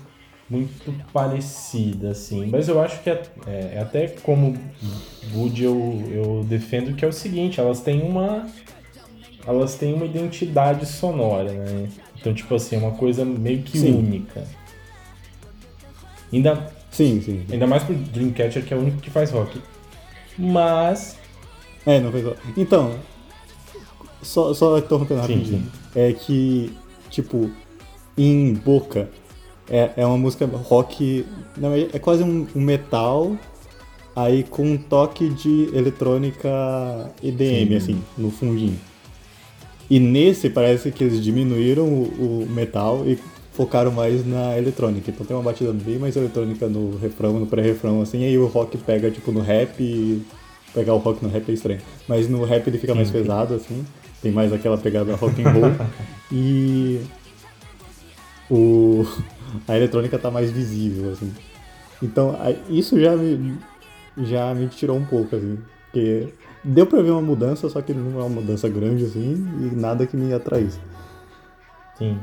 muito 0.48 0.92
parecida, 1.12 2.10
assim. 2.10 2.46
Mas 2.46 2.68
eu 2.68 2.80
acho 2.80 3.02
que 3.02 3.10
é, 3.10 3.22
é, 3.46 3.78
até 3.80 4.08
como 4.08 4.56
Wood 5.34 5.64
eu, 5.64 6.08
eu 6.10 6.44
defendo 6.48 6.94
que 6.94 7.04
é 7.04 7.08
o 7.08 7.12
seguinte, 7.12 7.60
elas 7.60 7.80
têm 7.80 8.02
uma. 8.02 8.46
Elas 9.46 9.74
têm 9.74 9.94
uma 9.94 10.04
identidade 10.04 10.84
sonora, 10.86 11.52
né? 11.52 11.88
Então, 12.20 12.34
tipo 12.34 12.54
assim, 12.54 12.76
é 12.76 12.78
uma 12.78 12.92
coisa 12.92 13.24
meio 13.24 13.62
que 13.62 13.78
Sim. 13.78 13.94
única. 13.94 14.46
Ainda, 16.32 16.72
Sim, 16.90 17.20
sim. 17.20 17.44
ainda 17.50 17.66
mais 17.66 17.82
pro 17.82 17.94
Dreamcatcher, 17.94 18.64
que 18.64 18.72
é 18.74 18.76
o 18.76 18.80
único 18.80 18.98
que 18.98 19.10
faz 19.10 19.30
rock. 19.30 19.60
Mas. 20.38 21.16
É, 21.86 22.00
não 22.00 22.10
foi 22.10 22.22
só. 22.22 22.34
Então, 22.56 22.94
só, 24.22 24.54
só 24.54 24.78
interrompendo 24.78 25.22
Sim, 25.26 25.34
rapidinho. 25.34 25.62
sim. 25.62 25.68
É 25.94 26.12
que, 26.12 26.72
tipo, 27.10 27.50
em 28.16 28.54
Boca 28.54 29.08
é, 29.68 29.90
é 29.96 30.06
uma 30.06 30.18
música 30.18 30.46
rock. 30.46 31.24
Não, 31.56 31.72
é, 31.74 31.88
é 31.92 31.98
quase 31.98 32.22
um, 32.22 32.46
um 32.54 32.60
metal, 32.60 33.36
aí 34.14 34.42
com 34.44 34.62
um 34.62 34.76
toque 34.76 35.28
de 35.30 35.70
eletrônica 35.74 36.48
EDM, 37.22 37.68
Sim. 37.70 37.76
assim, 37.76 38.02
no 38.16 38.30
fundinho. 38.30 38.78
E 39.88 39.98
nesse 39.98 40.48
parece 40.50 40.92
que 40.92 41.02
eles 41.02 41.22
diminuíram 41.22 41.84
o, 41.84 42.44
o 42.44 42.46
metal 42.50 43.04
e 43.06 43.18
focaram 43.60 43.90
mais 43.90 44.26
na 44.26 44.56
eletrônica. 44.56 45.10
Então 45.10 45.26
tem 45.26 45.36
uma 45.36 45.42
batida 45.42 45.70
bem 45.70 45.98
mais 45.98 46.16
eletrônica 46.16 46.66
no 46.66 46.96
refrão, 46.96 47.38
no 47.38 47.46
pré-refrão, 47.46 48.00
assim, 48.00 48.24
aí 48.24 48.38
o 48.38 48.46
rock 48.46 48.78
pega 48.78 49.10
tipo 49.10 49.30
no 49.30 49.40
rap 49.40 49.78
e 49.82 50.24
pegar 50.72 50.94
o 50.94 50.96
rock 50.96 51.22
no 51.22 51.28
rap 51.28 51.46
é 51.46 51.52
estranho. 51.52 51.78
Mas 52.08 52.26
no 52.26 52.42
rap 52.42 52.66
ele 52.66 52.78
fica 52.78 52.94
mais 52.94 53.08
Sim. 53.08 53.12
pesado, 53.12 53.52
assim, 53.52 53.84
tem 54.22 54.32
mais 54.32 54.50
aquela 54.50 54.78
pegada 54.78 55.14
rock 55.14 55.42
and 55.42 55.50
roll. 55.50 55.72
e 56.32 57.02
o, 58.50 59.04
a 59.68 59.76
eletrônica 59.76 60.18
tá 60.18 60.30
mais 60.30 60.50
visível, 60.50 61.12
assim. 61.12 61.30
Então 62.02 62.34
isso 62.66 62.98
já 62.98 63.14
me, 63.14 63.58
já 64.22 64.54
me 64.54 64.68
tirou 64.68 64.96
um 64.96 65.04
pouco, 65.04 65.36
assim. 65.36 65.58
Porque 65.84 66.28
deu 66.64 66.86
pra 66.86 67.02
ver 67.02 67.10
uma 67.10 67.20
mudança, 67.20 67.68
só 67.68 67.82
que 67.82 67.92
não 67.92 68.18
é 68.22 68.24
uma 68.24 68.40
mudança 68.40 68.70
grande, 68.70 69.04
assim, 69.04 69.34
e 69.60 69.76
nada 69.76 70.06
que 70.06 70.16
me 70.16 70.32
atraísse. 70.32 70.80
Sim. 71.98 72.18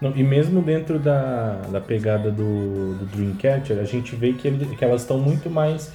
Não, 0.00 0.14
e 0.14 0.22
mesmo 0.22 0.60
dentro 0.62 0.98
da, 0.98 1.54
da 1.70 1.80
pegada 1.80 2.30
do, 2.30 2.94
do 2.98 3.06
Dreamcatcher, 3.06 3.78
a 3.78 3.84
gente 3.84 4.14
vê 4.14 4.32
que, 4.34 4.46
ele- 4.46 4.76
que 4.76 4.84
elas 4.84 5.02
estão 5.02 5.18
muito 5.18 5.48
mais. 5.48 5.90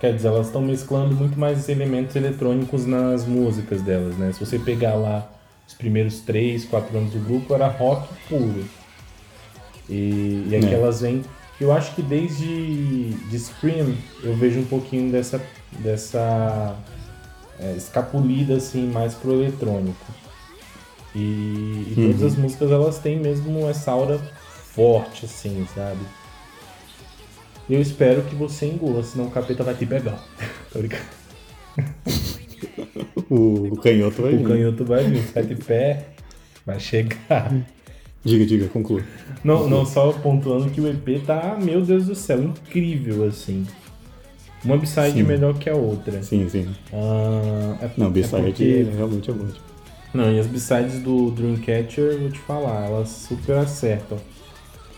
Quer 0.00 0.14
dizer, 0.14 0.28
elas 0.28 0.46
estão 0.46 0.62
mesclando 0.62 1.14
muito 1.14 1.38
mais 1.38 1.68
elementos 1.68 2.16
eletrônicos 2.16 2.86
nas 2.86 3.26
músicas 3.26 3.80
delas, 3.82 4.16
né? 4.16 4.32
Se 4.32 4.40
você 4.44 4.58
pegar 4.58 4.94
lá 4.94 5.30
os 5.66 5.74
primeiros 5.74 6.20
três, 6.20 6.64
quatro 6.64 6.96
anos 6.96 7.12
do 7.12 7.18
grupo, 7.20 7.54
era 7.54 7.68
rock 7.68 8.08
puro. 8.28 8.64
E, 9.88 10.46
e 10.48 10.56
aqui 10.56 10.66
É. 10.66 10.74
elas 10.74 11.00
vêm. 11.02 11.22
Eu 11.60 11.72
acho 11.72 11.94
que 11.94 12.02
desde 12.02 13.10
de 13.10 13.38
Scream 13.38 13.94
eu 14.22 14.34
vejo 14.36 14.60
um 14.60 14.64
pouquinho 14.64 15.10
dessa, 15.12 15.40
dessa 15.78 16.74
é, 17.60 17.72
escapulida 17.76 18.56
assim, 18.56 18.90
mais 18.90 19.14
pro 19.14 19.32
eletrônico. 19.34 20.04
E, 21.14 21.18
e 21.90 21.92
todas 21.94 22.20
Uhum. 22.22 22.26
as 22.26 22.36
músicas 22.36 22.70
elas 22.72 22.98
têm 22.98 23.18
mesmo 23.20 23.68
essa 23.68 23.92
aura 23.92 24.18
forte, 24.74 25.24
assim, 25.26 25.66
sabe? 25.74 26.00
Eu 27.70 27.80
espero 27.80 28.22
que 28.22 28.34
você 28.34 28.66
engula, 28.66 29.02
senão 29.02 29.26
o 29.26 29.30
capeta 29.30 29.62
vai 29.62 29.74
te 29.74 29.86
pegar. 29.86 30.22
Tô 30.72 30.78
brincando. 30.80 31.02
O, 33.30 33.68
o 33.72 33.76
canhoto 33.76 34.22
vai 34.22 34.34
O 34.34 34.38
vir. 34.38 34.46
canhoto 34.46 34.84
vai 34.84 35.04
vir, 35.04 35.18
o 35.18 35.28
sete 35.32 35.54
pé 35.56 36.06
vai 36.66 36.78
chegar. 36.80 37.52
Diga, 38.24 38.46
diga, 38.46 38.68
conclua. 38.68 39.02
Não, 39.42 39.68
não 39.68 39.84
só 39.84 40.12
pontuando 40.12 40.70
que 40.70 40.80
o 40.80 40.88
EP 40.88 41.24
tá, 41.26 41.58
meu 41.60 41.82
Deus 41.82 42.06
do 42.06 42.14
céu, 42.14 42.42
incrível, 42.42 43.24
assim. 43.26 43.66
Uma 44.64 44.78
Sim. 45.18 45.22
melhor 45.24 45.54
que 45.58 45.68
a 45.68 45.74
outra. 45.74 46.22
Sim, 46.22 46.48
sim. 46.48 46.74
Ah, 46.92 47.76
é- 47.82 47.90
Não, 47.98 48.06
é 48.06 48.10
B-side 48.10 48.42
porque- 48.42 48.82
realmente 48.96 49.30
é 49.30 49.34
bom. 49.34 49.46
Não, 50.14 50.32
e 50.32 50.38
as 50.38 50.46
b-sides 50.46 51.00
do 51.00 51.32
Dreamcatcher, 51.32 52.20
vou 52.20 52.30
te 52.30 52.38
falar, 52.38 52.86
elas 52.86 53.08
super 53.08 53.58
acertam. 53.58 54.16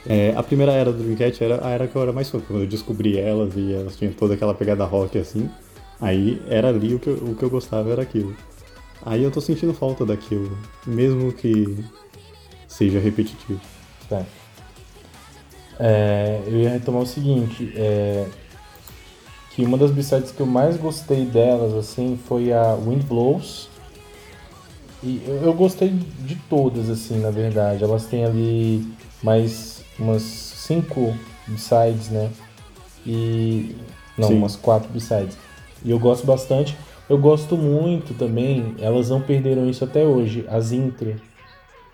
É, 0.07 0.35
a 0.37 0.43
primeira 0.43 0.73
era 0.73 0.93
do 0.93 1.03
Dreamcast 1.03 1.43
era 1.43 1.67
a 1.67 1.71
era 1.71 1.89
que 1.89 1.97
eu 1.97 2.03
era 2.03 2.13
mais 2.13 2.31
fã, 2.31 2.39
quando 2.39 2.61
eu 2.61 2.67
descobri 2.67 3.19
elas 3.19 3.57
e 3.57 3.73
elas 3.73 3.97
tinham 3.97 4.13
toda 4.13 4.35
aquela 4.35 4.55
pegada 4.55 4.85
rock 4.85 5.19
assim. 5.19 5.51
Aí 6.01 6.41
era 6.49 6.69
ali 6.69 6.95
o 6.95 6.99
que, 6.99 7.09
eu, 7.09 7.15
o 7.15 7.35
que 7.35 7.43
eu 7.43 7.51
gostava 7.51 7.91
era 7.91 8.03
aquilo. 8.03 8.37
Aí 9.05 9.23
eu 9.23 9.31
tô 9.31 9.41
sentindo 9.41 9.73
falta 9.73 10.05
daquilo, 10.05 10.57
mesmo 10.87 11.33
que 11.33 11.83
seja 12.69 13.01
repetitivo. 13.01 13.61
Tá. 14.09 14.23
É, 15.81 16.43
eu 16.47 16.57
ia 16.59 16.71
retomar 16.71 17.03
o 17.03 17.07
seguinte, 17.07 17.73
é, 17.75 18.27
que 19.51 19.65
uma 19.65 19.79
das 19.79 19.91
b-sides 19.91 20.31
que 20.31 20.41
eu 20.41 20.47
mais 20.47 20.77
gostei 20.77 21.25
delas, 21.25 21.73
assim, 21.73 22.19
foi 22.29 22.53
a 22.53 22.75
Wind 22.75 23.03
Blows. 23.05 23.71
E 25.07 25.23
eu, 25.25 25.37
eu 25.37 25.55
gostei 25.55 25.89
de 25.89 26.35
todas, 26.51 26.91
assim, 26.91 27.21
na 27.21 27.31
verdade. 27.31 27.85
Elas 27.85 28.07
têm 28.07 28.25
ali 28.25 28.85
mais 29.23 29.85
umas 29.97 30.23
cinco 30.23 31.15
b-sides, 31.47 32.09
né? 32.11 32.29
E... 33.07 33.77
Não, 34.19 34.29
Sim. 34.29 34.39
umas 34.39 34.57
quatro 34.57 34.89
b-sides. 34.89 35.39
E 35.85 35.91
eu 35.93 35.99
gosto 36.01 36.27
bastante. 36.27 36.77
Eu 37.09 37.19
gosto 37.19 37.57
muito 37.57 38.15
também, 38.15 38.75
elas 38.81 39.11
não 39.11 39.21
perderam 39.21 39.71
isso 39.71 39.85
até 39.85 40.05
hoje, 40.05 40.45
as 40.49 40.73
intro 40.73 41.15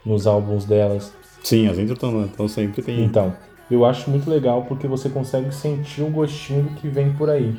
nos 0.06 0.26
álbuns 0.26 0.64
delas. 0.64 1.12
Sim, 1.42 1.68
as 1.68 1.78
intro 1.78 1.92
estão 1.92 2.48
sempre 2.48 2.80
tem. 2.80 3.04
Então, 3.04 3.36
eu 3.70 3.84
acho 3.84 4.08
muito 4.08 4.30
legal 4.30 4.64
porque 4.64 4.86
você 4.86 5.10
consegue 5.10 5.54
sentir 5.54 6.00
um 6.00 6.10
gostinho 6.10 6.62
do 6.62 6.70
que 6.76 6.88
vem 6.88 7.12
por 7.12 7.28
aí. 7.28 7.54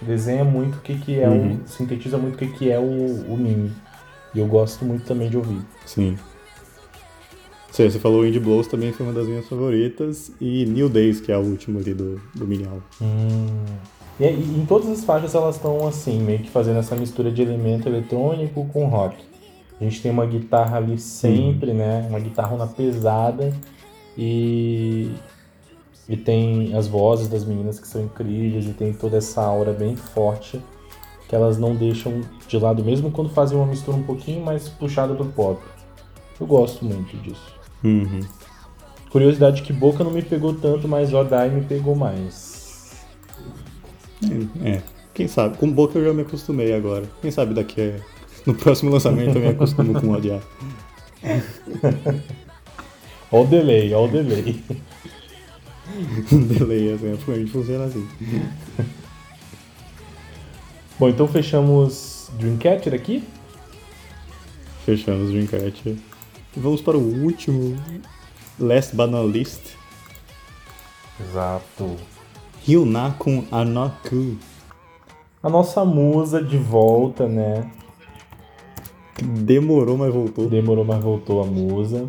Desenha 0.00 0.44
muito 0.44 0.76
o 0.76 0.80
que, 0.80 0.96
que 0.96 1.18
é 1.18 1.28
uhum. 1.28 1.54
o. 1.64 1.68
sintetiza 1.68 2.18
muito 2.18 2.34
o 2.34 2.38
que, 2.38 2.46
que 2.46 2.70
é 2.70 2.78
o, 2.78 2.82
o 2.82 3.36
mini. 3.36 3.72
E 4.36 4.38
eu 4.38 4.46
gosto 4.46 4.84
muito 4.84 5.06
também 5.06 5.30
de 5.30 5.38
ouvir. 5.38 5.62
Sim. 5.86 6.18
Sim, 7.72 7.88
você 7.88 7.98
falou 7.98 8.26
Indie 8.26 8.38
Blows 8.38 8.66
também 8.66 8.92
foi 8.92 9.06
uma 9.06 9.14
das 9.14 9.26
minhas 9.26 9.48
favoritas. 9.48 10.30
E 10.38 10.66
New 10.66 10.90
Days, 10.90 11.22
que 11.22 11.32
é 11.32 11.38
o 11.38 11.40
último 11.40 11.78
ali 11.78 11.94
do, 11.94 12.20
do 12.34 12.46
mini 12.46 12.66
álbum. 12.66 12.82
Hum. 13.00 13.64
E, 14.20 14.24
e, 14.24 14.60
em 14.60 14.66
todas 14.66 14.90
as 14.90 15.04
faixas 15.04 15.34
elas 15.34 15.56
estão 15.56 15.88
assim, 15.88 16.20
meio 16.20 16.40
que 16.40 16.50
fazendo 16.50 16.78
essa 16.78 16.94
mistura 16.94 17.30
de 17.30 17.40
elemento 17.40 17.88
eletrônico 17.88 18.66
com 18.66 18.86
rock. 18.86 19.16
A 19.80 19.84
gente 19.84 20.02
tem 20.02 20.10
uma 20.10 20.26
guitarra 20.26 20.76
ali 20.76 20.98
sempre, 20.98 21.70
uhum. 21.70 21.76
né? 21.78 22.06
Uma 22.10 22.20
guitarra 22.20 22.66
pesada 22.66 23.52
e 24.16 25.10
e 26.08 26.16
tem 26.16 26.76
as 26.76 26.86
vozes 26.86 27.26
das 27.26 27.44
meninas 27.44 27.80
que 27.80 27.88
são 27.88 28.02
incríveis 28.04 28.66
e 28.66 28.72
tem 28.72 28.92
toda 28.92 29.16
essa 29.16 29.42
aura 29.42 29.72
bem 29.72 29.96
forte 29.96 30.62
que 31.28 31.34
elas 31.34 31.58
não 31.58 31.74
deixam 31.74 32.20
de 32.46 32.58
lado 32.58 32.84
mesmo 32.84 33.10
quando 33.10 33.30
fazem 33.30 33.56
uma 33.56 33.66
mistura 33.66 33.96
um 33.96 34.02
pouquinho 34.02 34.44
mais 34.44 34.68
puxada 34.68 35.14
pro 35.14 35.26
pop. 35.26 35.60
Eu 36.40 36.46
gosto 36.46 36.84
muito 36.84 37.16
disso. 37.18 37.54
Uhum. 37.82 38.20
Curiosidade 39.10 39.62
que 39.62 39.72
Boca 39.72 40.04
não 40.04 40.10
me 40.10 40.22
pegou 40.22 40.54
tanto, 40.54 40.86
mas 40.86 41.12
Odai 41.12 41.48
me 41.48 41.62
pegou 41.62 41.94
mais. 41.94 42.92
É, 44.64 44.82
quem 45.14 45.26
sabe? 45.26 45.56
Com 45.56 45.70
Boca 45.70 45.98
eu 45.98 46.04
já 46.04 46.12
me 46.12 46.22
acostumei 46.22 46.74
agora. 46.74 47.04
Quem 47.22 47.30
sabe 47.30 47.54
daqui 47.54 47.80
a... 47.80 48.00
no 48.46 48.54
próximo 48.54 48.90
lançamento 48.90 49.36
eu 49.36 49.42
me 49.42 49.48
acostumo 49.48 50.00
com 50.00 50.10
odiar. 50.10 50.40
Olha 53.32 53.42
o 53.42 53.46
delay, 53.48 53.92
olha 53.92 54.06
o 54.06 54.08
delay. 54.08 54.62
delay, 56.30 56.92
assim, 56.92 57.12
a 57.12 57.34
gente 57.34 57.50
funciona 57.50 57.84
assim. 57.84 58.06
Bom, 60.98 61.10
então 61.10 61.28
fechamos 61.28 62.30
Dreamcatcher 62.38 62.94
aqui? 62.94 63.22
Fechamos 64.86 65.30
Dreamcatcher. 65.30 65.94
Vamos 66.56 66.80
para 66.80 66.96
o 66.96 67.22
último, 67.22 67.76
last 68.58 68.96
but 68.96 69.10
not 69.10 69.30
least. 69.30 69.76
Exato. 71.20 71.96
Hyuna 72.66 73.14
com 73.18 73.44
Anoku. 73.52 74.38
A 75.42 75.50
nossa 75.50 75.84
musa 75.84 76.42
de 76.42 76.56
volta, 76.56 77.28
né? 77.28 77.70
Demorou, 79.22 79.98
mas 79.98 80.14
voltou. 80.14 80.48
Demorou, 80.48 80.84
mas 80.84 81.04
voltou 81.04 81.42
a 81.42 81.44
musa. 81.44 82.08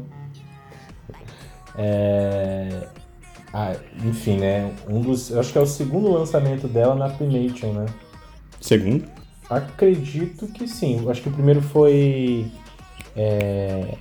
É... 1.77 2.87
Ah, 3.53 3.75
enfim, 4.05 4.37
né? 4.37 4.73
Um 4.87 5.01
dos. 5.01 5.29
Eu 5.29 5.41
acho 5.41 5.51
que 5.51 5.57
é 5.57 5.61
o 5.61 5.65
segundo 5.65 6.09
lançamento 6.09 6.69
dela 6.69 6.95
na 6.95 7.09
Primation, 7.09 7.73
né? 7.73 7.85
Segundo? 8.59 9.05
Acredito 9.49 10.47
que 10.47 10.67
sim. 10.67 11.09
Acho 11.09 11.21
que 11.21 11.29
o 11.29 11.31
primeiro 11.31 11.61
foi. 11.61 12.47
É... 13.15 13.95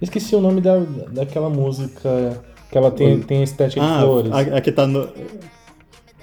Esqueci 0.00 0.34
o 0.34 0.40
nome 0.40 0.60
da, 0.60 0.78
daquela 1.10 1.48
música 1.48 2.42
que 2.70 2.78
ela 2.78 2.90
tem, 2.90 3.20
tem 3.20 3.42
estética 3.42 3.84
ah, 3.84 3.98
de 3.98 4.04
flores. 4.04 4.32
A, 4.32 4.40
a 4.56 4.60
que 4.60 4.72
tá 4.72 4.86
no. 4.86 5.08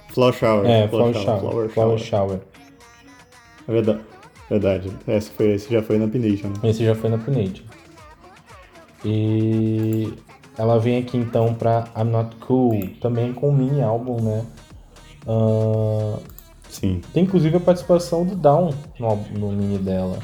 Flower 0.10 0.34
Shower. 0.34 0.66
É, 0.66 0.88
Flower, 0.88 1.14
Flower 1.14 1.14
Shower. 1.14 1.40
Flower, 1.40 1.70
Flower 1.70 2.00
Shower. 2.00 2.40
É 3.68 3.72
verdade. 3.72 4.00
Verdade. 4.50 4.92
Esse, 5.08 5.30
foi, 5.30 5.52
esse 5.52 5.72
já 5.72 5.82
foi 5.84 5.98
na 5.98 6.08
Pination. 6.08 6.48
Né? 6.48 6.70
Esse 6.70 6.84
já 6.84 6.96
foi 6.96 7.10
na 7.10 7.18
Pination. 7.18 7.64
E 9.06 10.12
ela 10.58 10.80
vem 10.80 10.98
aqui 10.98 11.18
então 11.18 11.54
pra 11.54 11.88
I'm 11.96 12.06
Not 12.06 12.36
Cool, 12.38 12.90
também 13.00 13.32
com 13.32 13.50
o 13.50 13.54
mini 13.54 13.82
álbum, 13.82 14.22
né? 14.22 14.46
Uh, 15.26 16.20
Sim. 16.70 17.02
Tem 17.14 17.24
inclusive 17.24 17.58
a 17.58 17.60
participação 17.60 18.24
do 18.24 18.36
Down 18.36 18.74
no, 19.00 19.16
no 19.38 19.52
mini 19.52 19.78
dela. 19.78 20.20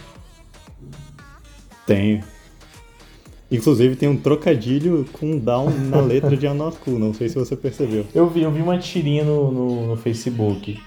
Tem. 1.85 2.23
Inclusive 3.51 3.95
tem 3.95 4.09
um 4.09 4.17
trocadilho 4.17 5.05
com 5.13 5.37
Down 5.37 5.69
na 5.69 6.01
letra 6.01 6.35
de 6.35 6.47
Cool, 6.83 6.99
não 6.99 7.13
sei 7.13 7.29
se 7.29 7.35
você 7.35 7.55
percebeu. 7.55 8.05
Eu 8.13 8.29
vi, 8.29 8.43
eu 8.43 8.51
vi 8.51 8.61
uma 8.61 8.77
tirinha 8.77 9.23
no, 9.23 9.51
no, 9.51 9.87
no 9.87 9.97
Facebook. 9.97 10.79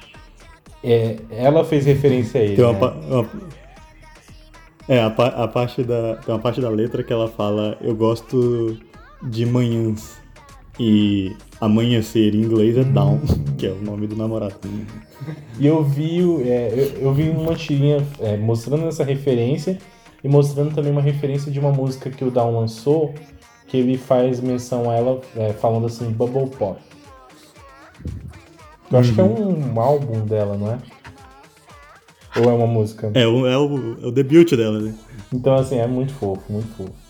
É, 0.82 1.16
ela 1.30 1.64
fez 1.64 1.86
referência 1.86 2.40
a 2.40 2.44
ele. 2.44 2.56
Tem 2.56 2.64
uma, 2.64 2.72
né? 2.72 3.06
uma, 3.10 3.28
é, 4.88 5.00
a, 5.00 5.06
a, 5.06 5.48
parte 5.48 5.82
da, 5.82 6.16
tem 6.16 6.34
uma 6.34 6.40
parte 6.40 6.60
da 6.60 6.68
letra 6.68 7.02
que 7.02 7.12
eu 7.12 7.28
fala: 7.28 7.76
Eu 7.80 7.94
gosto 7.94 8.76
de 9.22 9.44
manhãs. 9.44 10.16
E 10.78 11.34
amanhecer 11.60 12.34
em 12.34 12.42
inglês 12.42 12.76
é 12.76 12.84
down, 12.84 13.20
que 13.58 13.66
é 13.66 13.70
o 13.70 13.82
nome 13.82 14.06
do 14.06 14.16
namorado. 14.16 14.54
E 15.58 15.66
eu 15.66 15.82
vi, 15.82 16.20
é, 16.42 16.72
eu, 16.72 17.02
eu, 17.02 17.12
vi 17.12 17.28
uma 17.30 17.54
tirinha 17.54 18.04
é, 18.20 18.36
mostrando 18.36 18.86
essa 18.86 19.02
referência 19.02 19.78
e 20.22 20.28
mostrando 20.28 20.74
também 20.74 20.92
uma 20.92 21.02
referência 21.02 21.50
de 21.50 21.58
uma 21.58 21.72
música 21.72 22.10
que 22.10 22.24
o 22.24 22.30
Down 22.30 22.60
lançou, 22.60 23.12
que 23.66 23.76
ele 23.76 23.98
faz 23.98 24.40
menção 24.40 24.88
a 24.88 24.94
ela 24.94 25.20
é, 25.36 25.52
falando 25.52 25.86
assim, 25.86 26.10
Bubble 26.10 26.48
Pop. 26.56 26.80
Eu 28.90 28.98
acho 28.98 29.10
uhum. 29.10 29.14
que 29.14 29.20
é 29.20 29.24
uhum. 29.24 29.74
um 29.74 29.80
álbum 29.80 30.24
dela, 30.24 30.56
não 30.56 30.72
é? 30.72 30.78
Ou 32.36 32.50
é 32.50 32.54
uma 32.54 32.66
música? 32.66 33.10
É, 33.14 33.26
o, 33.26 33.46
é, 33.46 33.58
o, 33.58 33.96
é 34.02 34.06
o 34.06 34.10
debut 34.12 34.50
dela, 34.56 34.78
né? 34.78 34.94
Então, 35.32 35.54
assim, 35.54 35.78
é 35.78 35.86
muito 35.86 36.12
fofo, 36.14 36.42
muito 36.50 36.68
fofo. 36.76 37.07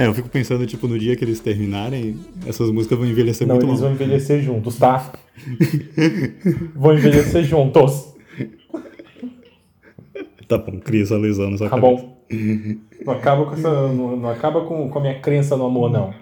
É, 0.00 0.06
eu 0.06 0.14
fico 0.14 0.30
pensando, 0.30 0.66
tipo, 0.66 0.88
no 0.88 0.98
dia 0.98 1.14
que 1.14 1.22
eles 1.22 1.40
terminarem, 1.40 2.18
essas 2.46 2.70
músicas 2.70 2.96
vão 2.98 3.06
envelhecer 3.06 3.46
Não, 3.46 3.56
muito 3.56 3.66
mal. 3.66 3.74
Eles 3.74 3.82
vão 3.82 3.92
envelhecer 3.92 4.40
juntos, 4.40 4.78
tá? 4.78 5.12
vão 6.74 6.94
envelhecer 6.94 7.44
juntos. 7.44 8.14
Tá 10.48 10.56
bom, 10.56 10.80
cria 10.80 11.02
essa 11.02 11.18
lesão 11.18 11.50
nessa 11.50 11.64
Tá 11.68 11.70
cabeça. 11.78 12.02
bom. 12.02 12.16
Não 13.04 13.12
acaba, 13.12 13.44
com, 13.44 13.52
essa, 13.52 13.70
não, 13.92 14.16
não 14.16 14.30
acaba 14.30 14.64
com, 14.64 14.88
com 14.88 14.98
a 14.98 15.02
minha 15.02 15.20
crença 15.20 15.54
no 15.54 15.66
amor, 15.66 15.90
não. 15.90 16.14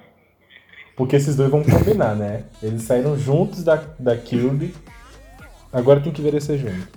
Porque 0.97 1.15
esses 1.15 1.37
dois 1.37 1.49
vão 1.49 1.63
combinar, 1.63 2.17
né? 2.17 2.47
Eles 2.61 2.83
saíram 2.83 3.17
juntos 3.17 3.63
da, 3.63 3.77
da 3.97 4.17
Cube. 4.17 4.75
Agora 5.73 6.01
tem 6.01 6.13
que 6.13 6.21
envelhecer 6.21 6.59
junto. 6.59 6.89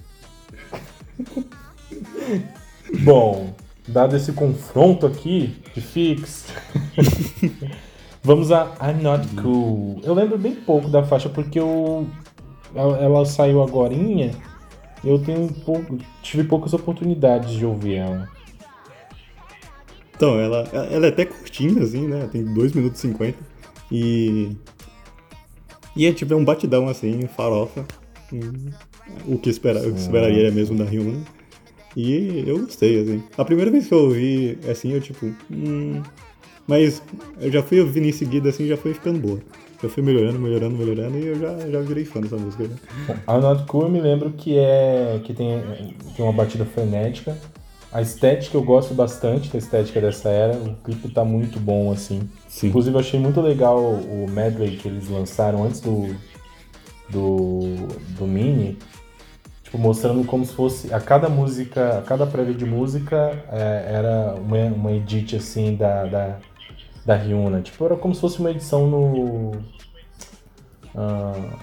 Bom, 3.03 3.53
dado 3.91 4.15
esse 4.15 4.31
confronto 4.31 5.05
aqui 5.05 5.55
de 5.73 5.81
Fix, 5.81 6.47
vamos 8.23 8.51
a 8.51 8.75
I'm 8.81 9.01
Not 9.01 9.27
Cool. 9.41 10.01
Eu 10.03 10.13
lembro 10.13 10.37
bem 10.37 10.55
pouco 10.55 10.87
da 10.87 11.03
faixa 11.03 11.29
porque 11.29 11.59
eu, 11.59 12.07
ela 12.73 13.25
saiu 13.25 13.61
agora. 13.61 13.93
Eu 15.03 15.19
tenho 15.19 15.47
pouco, 15.65 15.97
tive 16.21 16.43
poucas 16.43 16.73
oportunidades 16.73 17.51
de 17.51 17.65
ouvir 17.65 17.95
ela. 17.95 18.29
Então, 20.15 20.39
ela, 20.39 20.67
ela 20.91 21.07
é 21.07 21.09
até 21.09 21.25
curtinha, 21.25 21.81
assim, 21.81 22.07
né? 22.07 22.29
Tem 22.31 22.43
2 22.43 22.73
minutos 22.73 23.03
e 23.03 23.07
50. 23.07 23.37
E. 23.91 24.51
E 25.95 26.05
é 26.05 26.13
tipo 26.13 26.31
é 26.31 26.35
um 26.37 26.45
batidão, 26.45 26.87
assim, 26.87 27.27
farofa. 27.27 27.83
O 29.25 29.39
que, 29.39 29.49
espera, 29.49 29.79
o 29.79 29.93
que 29.93 29.99
esperaria 29.99 30.51
mesmo 30.51 30.77
da 30.77 30.85
Ryuna. 30.85 31.19
E 31.95 32.43
eu 32.47 32.59
gostei, 32.59 33.01
assim. 33.01 33.23
A 33.37 33.43
primeira 33.45 33.69
vez 33.69 33.87
que 33.87 33.93
eu 33.93 33.99
ouvi, 34.05 34.57
assim, 34.69 34.93
eu 34.93 35.01
tipo. 35.01 35.33
Hum, 35.51 36.01
mas 36.67 37.01
eu 37.39 37.51
já 37.51 37.61
fui 37.61 37.79
ouvindo 37.79 38.07
em 38.07 38.11
seguida, 38.11 38.49
assim, 38.49 38.67
já 38.67 38.77
foi 38.77 38.93
ficando 38.93 39.19
boa. 39.19 39.39
Já 39.81 39.89
fui 39.89 40.03
melhorando, 40.03 40.39
melhorando, 40.39 40.77
melhorando 40.77 41.17
e 41.17 41.25
eu 41.25 41.39
já, 41.39 41.57
já 41.69 41.81
virei 41.81 42.05
fã 42.05 42.21
dessa 42.21 42.37
música. 42.37 42.63
Né? 42.63 42.75
A 43.25 43.37
Not 43.39 43.65
Cool 43.65 43.83
eu 43.83 43.89
me 43.89 43.99
lembro 43.99 44.31
que 44.31 44.57
é. 44.57 45.19
que 45.23 45.33
tem, 45.33 45.59
tem 46.15 46.23
uma 46.23 46.33
batida 46.33 46.65
frenética. 46.65 47.35
A 47.91 48.01
estética 48.01 48.55
eu 48.55 48.63
gosto 48.63 48.93
bastante 48.93 49.51
da 49.51 49.57
estética 49.57 49.99
dessa 49.99 50.29
era. 50.29 50.55
O 50.55 50.75
clipe 50.75 51.09
tá 51.09 51.25
muito 51.25 51.59
bom, 51.59 51.91
assim. 51.91 52.21
Sim. 52.47 52.67
Inclusive 52.67 52.95
eu 52.95 52.99
achei 52.99 53.19
muito 53.19 53.41
legal 53.41 53.79
o 53.79 54.27
medley 54.29 54.77
que 54.77 54.87
eles 54.87 55.09
lançaram 55.09 55.63
antes 55.63 55.81
do. 55.81 56.15
do. 57.09 57.75
do 58.17 58.27
Mini 58.27 58.77
tipo, 59.71 59.77
mostrando 59.77 60.25
como 60.25 60.45
se 60.45 60.53
fosse 60.53 60.93
a 60.93 60.99
cada 60.99 61.29
música, 61.29 61.99
a 61.99 62.01
cada 62.01 62.27
prévia 62.27 62.53
de 62.53 62.65
música 62.65 63.41
é, 63.49 63.93
era 63.95 64.35
uma, 64.35 64.57
uma 64.65 64.91
edit 64.91 65.37
assim 65.37 65.75
da, 65.75 66.05
da, 66.05 66.39
da 67.05 67.15
Ryuna. 67.15 67.61
Tipo, 67.61 67.85
era 67.85 67.95
como 67.95 68.13
se 68.13 68.19
fosse 68.19 68.39
uma 68.39 68.51
edição 68.51 68.87
no. 68.87 69.51
ah, 70.93 71.57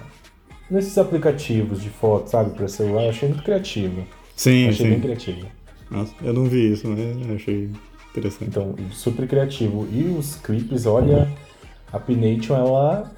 nesses 0.69 0.97
aplicativos 0.97 1.81
de 1.81 1.89
foto, 1.89 2.29
sabe, 2.29 2.51
pra 2.51 2.67
celular. 2.67 3.03
Eu 3.03 3.09
achei 3.09 3.29
muito 3.29 3.43
criativo. 3.43 4.03
Sim, 4.35 4.69
achei 4.69 4.85
sim. 4.85 4.91
bem 4.91 5.01
criativo. 5.01 5.47
Nossa, 5.91 6.13
eu 6.23 6.33
não 6.33 6.45
vi 6.45 6.73
isso, 6.73 6.87
mas 6.87 7.35
achei 7.35 7.69
interessante. 8.09 8.49
Então, 8.49 8.75
super 8.91 9.27
criativo. 9.27 9.87
E 9.91 10.03
os 10.17 10.35
clipes, 10.35 10.85
olha, 10.85 11.29
a 11.91 11.99
Pination, 11.99 12.55
ela 12.55 13.11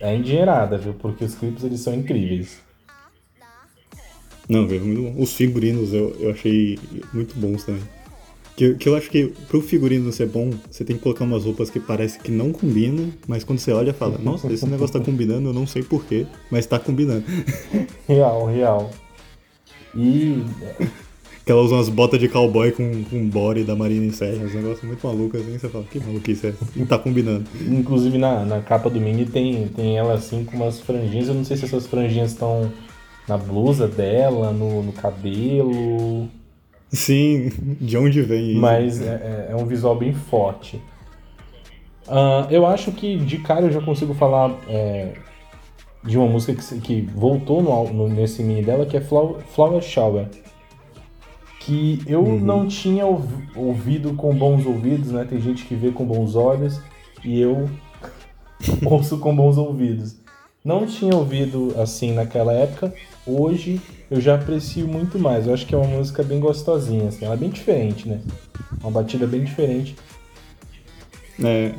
é 0.00 0.14
endinheirada, 0.14 0.76
viu? 0.76 0.94
Porque 0.94 1.24
os 1.24 1.34
clipes, 1.34 1.62
eles 1.62 1.80
são 1.80 1.94
incríveis. 1.94 2.67
Não, 4.48 4.66
veio 4.66 4.84
muito 4.84 5.02
bom. 5.02 5.22
Os 5.22 5.34
figurinos 5.34 5.92
eu, 5.92 6.16
eu 6.18 6.30
achei 6.30 6.78
muito 7.12 7.38
bons 7.38 7.64
também. 7.64 7.82
Que, 8.56 8.74
que 8.74 8.88
eu 8.88 8.96
acho 8.96 9.08
que 9.08 9.32
pro 9.48 9.60
figurino 9.60 10.10
ser 10.10 10.26
bom, 10.26 10.50
você 10.68 10.84
tem 10.84 10.96
que 10.96 11.02
colocar 11.02 11.24
umas 11.24 11.44
roupas 11.44 11.70
que 11.70 11.78
parece 11.78 12.18
que 12.18 12.32
não 12.32 12.50
combina, 12.50 13.08
mas 13.28 13.44
quando 13.44 13.60
você 13.60 13.70
olha, 13.70 13.94
fala, 13.94 14.18
nossa, 14.18 14.52
esse 14.52 14.66
negócio 14.66 14.98
tá 14.98 15.04
combinando, 15.04 15.50
eu 15.50 15.52
não 15.52 15.64
sei 15.64 15.82
porquê, 15.84 16.26
mas 16.50 16.66
tá 16.66 16.76
combinando. 16.76 17.24
Real, 18.08 18.46
real. 18.46 18.90
E 19.94 20.42
Que 21.48 21.52
ela 21.52 21.62
usa 21.62 21.76
umas 21.76 21.88
botas 21.88 22.20
de 22.20 22.28
cowboy 22.28 22.72
com, 22.72 23.04
com 23.04 23.26
body 23.26 23.64
da 23.64 23.74
Marina 23.76 24.04
em 24.04 24.10
Serra, 24.10 24.44
uns 24.44 24.52
negócios 24.52 24.82
muito 24.82 25.06
malucos 25.06 25.40
assim, 25.40 25.56
você 25.56 25.68
fala, 25.68 25.84
que 25.84 25.98
maluquice 25.98 26.46
é 26.46 26.50
essa? 26.50 26.66
E 26.76 26.84
tá 26.84 26.98
combinando. 26.98 27.44
Inclusive 27.66 28.18
na, 28.18 28.44
na 28.44 28.60
capa 28.60 28.90
do 28.90 29.00
Mini 29.00 29.24
tem, 29.24 29.68
tem 29.68 29.96
ela 29.96 30.12
assim 30.12 30.44
com 30.44 30.56
umas 30.56 30.80
franjinhas. 30.80 31.28
Eu 31.28 31.34
não 31.34 31.44
sei 31.44 31.56
se 31.56 31.64
essas 31.64 31.86
franjinhas 31.86 32.32
estão 32.32 32.70
na 33.28 33.36
blusa 33.36 33.86
dela, 33.86 34.52
no, 34.52 34.82
no 34.82 34.92
cabelo. 34.92 36.28
Sim, 36.90 37.50
de 37.80 37.96
onde 37.98 38.22
vem 38.22 38.52
isso? 38.52 38.60
Mas 38.60 39.02
é, 39.02 39.46
é- 39.50 39.52
é 39.52 39.56
um 39.56 39.66
visual 39.66 39.94
bem 39.96 40.12
forte. 40.14 40.80
Ah, 42.06 42.46
eu 42.50 42.66
acho 42.66 42.90
que 42.92 43.16
de 43.18 43.38
cara 43.38 43.66
eu 43.66 43.70
já 43.72 43.80
consigo 43.82 44.14
falar 44.14 44.56
é, 44.66 45.12
de 46.02 46.16
uma 46.16 46.26
música 46.26 46.54
que, 46.54 46.80
que 46.80 47.00
voltou 47.14 47.62
no, 47.62 47.92
no- 47.92 48.08
nesse 48.08 48.42
mini 48.42 48.62
dela, 48.62 48.86
que 48.86 48.96
é 48.96 49.00
Flow- 49.00 49.38
Flower 49.54 49.82
Shower. 49.82 50.26
Que 51.60 52.00
eu 52.06 52.22
não 52.40 52.66
tinha 52.66 53.04
ouvi- 53.04 53.46
ouvido 53.54 54.14
com 54.14 54.34
bons 54.34 54.64
ouvidos, 54.64 55.10
né? 55.12 55.26
Tem 55.28 55.38
gente 55.38 55.66
que 55.66 55.74
vê 55.74 55.90
com 55.90 56.06
bons 56.06 56.34
olhos 56.34 56.80
e 57.22 57.38
eu 57.38 57.68
ouço 58.86 59.18
com 59.18 59.36
bons 59.36 59.58
ouvidos. 59.58 60.16
Não 60.68 60.84
tinha 60.84 61.16
ouvido 61.16 61.74
assim 61.78 62.12
naquela 62.12 62.52
época, 62.52 62.92
hoje 63.26 63.80
eu 64.10 64.20
já 64.20 64.34
aprecio 64.34 64.86
muito 64.86 65.18
mais. 65.18 65.46
Eu 65.46 65.54
acho 65.54 65.64
que 65.64 65.74
é 65.74 65.78
uma 65.78 65.86
música 65.86 66.22
bem 66.22 66.38
gostosinha, 66.38 67.08
assim. 67.08 67.24
Ela 67.24 67.32
é 67.32 67.38
bem 67.38 67.48
diferente, 67.48 68.06
né? 68.06 68.20
Uma 68.82 68.90
batida 68.90 69.26
bem 69.26 69.42
diferente. 69.42 69.96
É, 71.42 71.72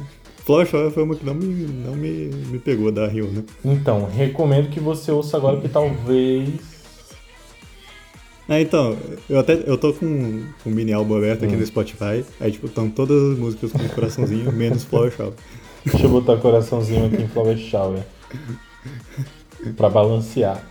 Shower 0.43 0.89
foi 0.89 1.03
uma 1.03 1.15
que 1.15 1.23
não 1.23 1.35
me, 1.35 1.45
não 1.45 1.95
me, 1.95 2.31
me 2.47 2.57
pegou 2.57 2.91
da 2.91 3.07
Rio, 3.07 3.27
né? 3.27 3.43
Então, 3.63 4.05
recomendo 4.05 4.71
que 4.71 4.79
você 4.79 5.11
ouça 5.11 5.37
agora, 5.37 5.61
que 5.61 5.69
talvez. 5.69 6.59
É, 8.49 8.59
então, 8.59 8.97
eu 9.29 9.37
até 9.37 9.53
eu 9.67 9.77
tô 9.77 9.93
com 9.93 10.45
com 10.63 10.69
um 10.71 10.73
mini 10.73 10.93
álbum 10.93 11.15
aberto 11.15 11.45
aqui 11.45 11.53
Hum. 11.53 11.59
no 11.59 11.65
Spotify, 11.67 12.25
aí 12.39 12.51
tipo, 12.51 12.65
estão 12.65 12.89
todas 12.89 13.33
as 13.33 13.37
músicas 13.37 13.71
com 13.71 13.87
coraçãozinho, 13.89 14.51
menos 14.51 14.83
Flower 14.83 15.11
Shower. 15.15 15.33
Deixa 15.85 16.07
eu 16.07 16.09
botar 16.09 16.37
coraçãozinho 16.37 17.05
aqui 17.05 17.21
em 17.21 17.27
Flower 17.27 17.55
Shower. 17.55 18.01
Pra 19.75 19.89
balancear. 19.89 20.63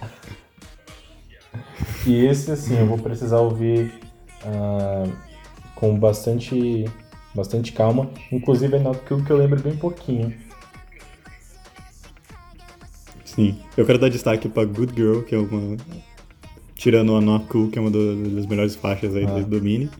E 2.07 2.25
esse, 2.25 2.51
assim, 2.51 2.79
eu 2.79 2.87
vou 2.87 2.99
precisar 2.99 3.38
ouvir 3.38 3.92
ah, 4.44 5.05
com 5.75 5.99
bastante, 5.99 6.87
bastante 7.35 7.73
calma. 7.73 8.11
Inclusive, 8.33 8.77
é 8.77 8.88
aquilo 8.90 9.25
que 9.25 9.31
eu 9.31 9.37
lembro 9.37 9.61
bem 9.61 9.77
pouquinho. 9.77 10.35
Sim. 13.25 13.59
Eu 13.77 13.85
quero 13.87 13.99
dar 13.99 14.09
destaque 14.09 14.49
pra 14.49 14.64
Good 14.64 14.94
Girl, 14.97 15.21
que 15.21 15.35
é 15.35 15.38
uma. 15.38 15.77
Tirando 16.75 17.14
a 17.16 17.21
Not 17.21 17.47
Cool, 17.47 17.68
que 17.71 17.79
é 17.79 17.83
uma 17.83 17.90
das 17.90 18.47
melhores 18.47 18.75
faixas 18.77 19.14
aí 19.14 19.25
Ah. 19.25 19.40
do, 19.40 19.44
do 19.44 19.62
Mini. 19.62 19.90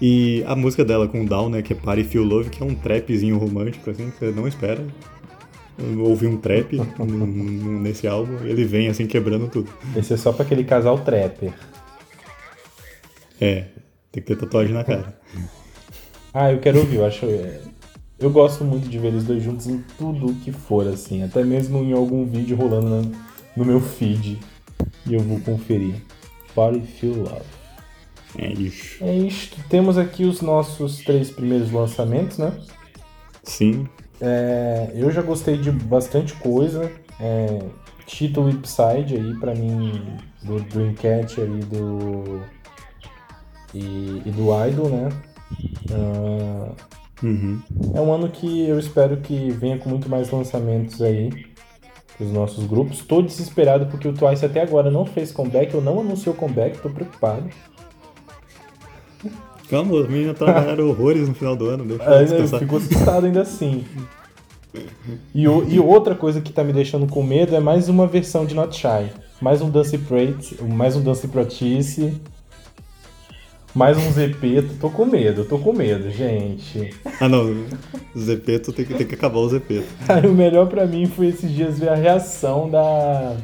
E 0.00 0.42
a 0.48 0.56
música 0.56 0.84
dela 0.84 1.06
com 1.06 1.22
o 1.22 1.26
Down, 1.26 1.48
né, 1.48 1.62
que 1.62 1.72
é 1.72 1.76
Party 1.76 2.02
Feel 2.02 2.24
Love, 2.24 2.50
que 2.50 2.60
é 2.62 2.66
um 2.66 2.74
trapzinho 2.74 3.38
romântico, 3.38 3.88
assim, 3.90 4.10
que 4.10 4.18
você 4.18 4.32
não 4.32 4.48
espera. 4.48 4.84
Eu 5.82 6.04
ouvi 6.04 6.26
um 6.26 6.36
trap 6.36 6.80
nesse 7.00 8.06
álbum, 8.06 8.44
e 8.44 8.50
ele 8.50 8.64
vem 8.64 8.88
assim 8.88 9.06
quebrando 9.06 9.48
tudo. 9.48 9.70
Esse 9.96 10.14
é 10.14 10.16
só 10.16 10.32
pra 10.32 10.44
aquele 10.44 10.64
casal 10.64 10.98
trapper. 11.00 11.52
É, 13.40 13.66
tem 14.12 14.22
que 14.22 14.22
ter 14.22 14.36
tatuagem 14.36 14.72
na 14.74 14.84
cara. 14.84 15.18
Ah, 16.32 16.52
eu 16.52 16.60
quero 16.60 16.78
ouvir, 16.78 16.96
eu 16.96 17.04
acho. 17.06 17.26
é, 17.26 17.60
Eu 18.18 18.30
gosto 18.30 18.64
muito 18.64 18.88
de 18.88 18.98
ver 18.98 19.08
eles 19.08 19.24
dois 19.24 19.42
juntos 19.42 19.66
em 19.66 19.82
tudo 19.98 20.32
que 20.44 20.52
for, 20.52 20.86
assim. 20.86 21.22
Até 21.24 21.42
mesmo 21.44 21.78
em 21.82 21.92
algum 21.92 22.24
vídeo 22.24 22.56
rolando 22.56 22.88
na- 22.88 23.18
no 23.56 23.64
meu 23.64 23.80
feed. 23.80 24.38
E 25.06 25.14
eu 25.14 25.20
vou 25.20 25.40
conferir. 25.40 25.96
Party 26.54 26.80
Feel 26.80 27.16
Love. 27.16 27.42
É 28.38 28.52
isso. 28.52 29.02
É 29.04 29.14
isto. 29.14 29.56
Temos 29.68 29.98
aqui 29.98 30.24
os 30.24 30.40
nossos 30.40 30.98
três 30.98 31.30
primeiros 31.30 31.70
lançamentos, 31.72 32.38
né? 32.38 32.52
Sim. 33.42 33.86
É, 34.22 34.92
eu 34.94 35.10
já 35.10 35.20
gostei 35.20 35.58
de 35.58 35.70
bastante 35.70 36.32
coisa. 36.34 36.90
É, 37.20 37.58
título 38.06 38.48
Ipside 38.50 39.16
aí, 39.16 39.34
pra 39.38 39.54
mim, 39.54 40.00
do 40.42 40.60
Dreamcatcher 40.60 41.44
e 41.44 41.58
do. 41.64 42.40
E, 43.74 44.22
e 44.24 44.30
do 44.30 44.66
Idol, 44.66 44.88
né? 44.88 45.08
Ah, 45.90 46.72
Uhum. 47.22 47.60
É 47.94 48.00
um 48.00 48.12
ano 48.12 48.28
que 48.28 48.66
eu 48.66 48.78
espero 48.78 49.18
que 49.18 49.50
venha 49.50 49.78
com 49.78 49.88
muito 49.88 50.08
mais 50.08 50.30
lançamentos 50.30 51.00
aí 51.00 51.30
pros 52.16 52.32
nossos 52.32 52.66
grupos. 52.66 53.02
Tô 53.02 53.22
desesperado 53.22 53.86
porque 53.86 54.08
o 54.08 54.12
Twice 54.12 54.44
até 54.44 54.60
agora 54.60 54.90
não 54.90 55.06
fez 55.06 55.30
comeback, 55.30 55.74
ou 55.74 55.82
não 55.82 56.00
anunciou 56.00 56.34
comeback, 56.34 56.78
tô 56.78 56.90
preocupado. 56.90 57.48
Calma, 59.68 59.92
os 59.94 60.08
meninos 60.08 60.36
trabalharam 60.36 60.88
horrores 60.90 61.28
no 61.28 61.34
final 61.34 61.56
do 61.56 61.66
ano, 61.66 61.84
deixa 61.84 62.02
eu 62.04 62.12
Aí 62.12 62.20
eu 62.20 62.26
descansar. 62.26 62.60
fico 62.60 62.76
assustado 62.76 63.26
ainda 63.26 63.40
assim. 63.42 63.84
E, 65.34 65.46
o- 65.48 65.64
e 65.68 65.78
outra 65.78 66.14
coisa 66.14 66.40
que 66.40 66.52
tá 66.52 66.62
me 66.64 66.72
deixando 66.72 67.06
com 67.06 67.22
medo 67.22 67.54
é 67.54 67.60
mais 67.60 67.88
uma 67.88 68.06
versão 68.06 68.44
de 68.44 68.54
Not 68.54 68.76
Shy. 68.76 69.10
Mais 69.40 69.60
um 69.60 69.70
Dance 69.70 69.96
Prate, 69.98 70.62
mais 70.62 70.94
um 70.96 71.02
Dance 71.02 71.26
Pratice. 71.28 72.14
Mais 73.74 73.96
um 73.96 74.12
Zepeto. 74.12 74.74
Tô 74.78 74.90
com 74.90 75.06
medo, 75.06 75.46
tô 75.46 75.58
com 75.58 75.72
medo, 75.72 76.10
gente. 76.10 76.90
Ah 77.18 77.26
não, 77.28 77.64
Zepeto 78.16 78.70
tem 78.72 78.84
que, 78.84 78.92
tem 78.94 79.06
que 79.06 79.14
acabar 79.14 79.38
o 79.38 79.48
Zepeto. 79.48 79.86
Aí 80.08 80.26
o 80.26 80.32
melhor 80.34 80.66
pra 80.68 80.86
mim 80.86 81.06
foi 81.06 81.28
esses 81.28 81.50
dias 81.50 81.78
ver 81.78 81.88
a 81.88 81.94
reação 81.94 82.68
da. 82.68 83.36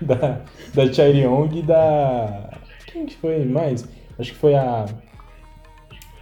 Da, 0.00 0.40
da 0.74 0.92
Chairiong 0.92 1.58
e 1.58 1.62
da. 1.62 2.50
Quem 2.86 3.06
que 3.06 3.16
foi 3.16 3.44
mais? 3.44 3.84
Acho 4.18 4.32
que 4.32 4.38
foi 4.38 4.54
a. 4.54 4.86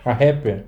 A 0.06 0.12
rapper. 0.12 0.64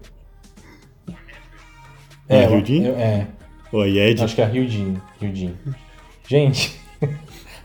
A 2.28 2.34
ela- 2.34 2.56
Hyunjin? 2.56 2.86
É, 2.86 2.90
é, 2.90 3.26
Ó, 3.72 3.84
Yed. 3.84 4.22
acho 4.22 4.34
que 4.34 4.40
é 4.42 4.44
a 4.44 4.48
Ryujin. 4.48 4.96
Ryujin. 5.20 5.54
Gente, 6.28 6.78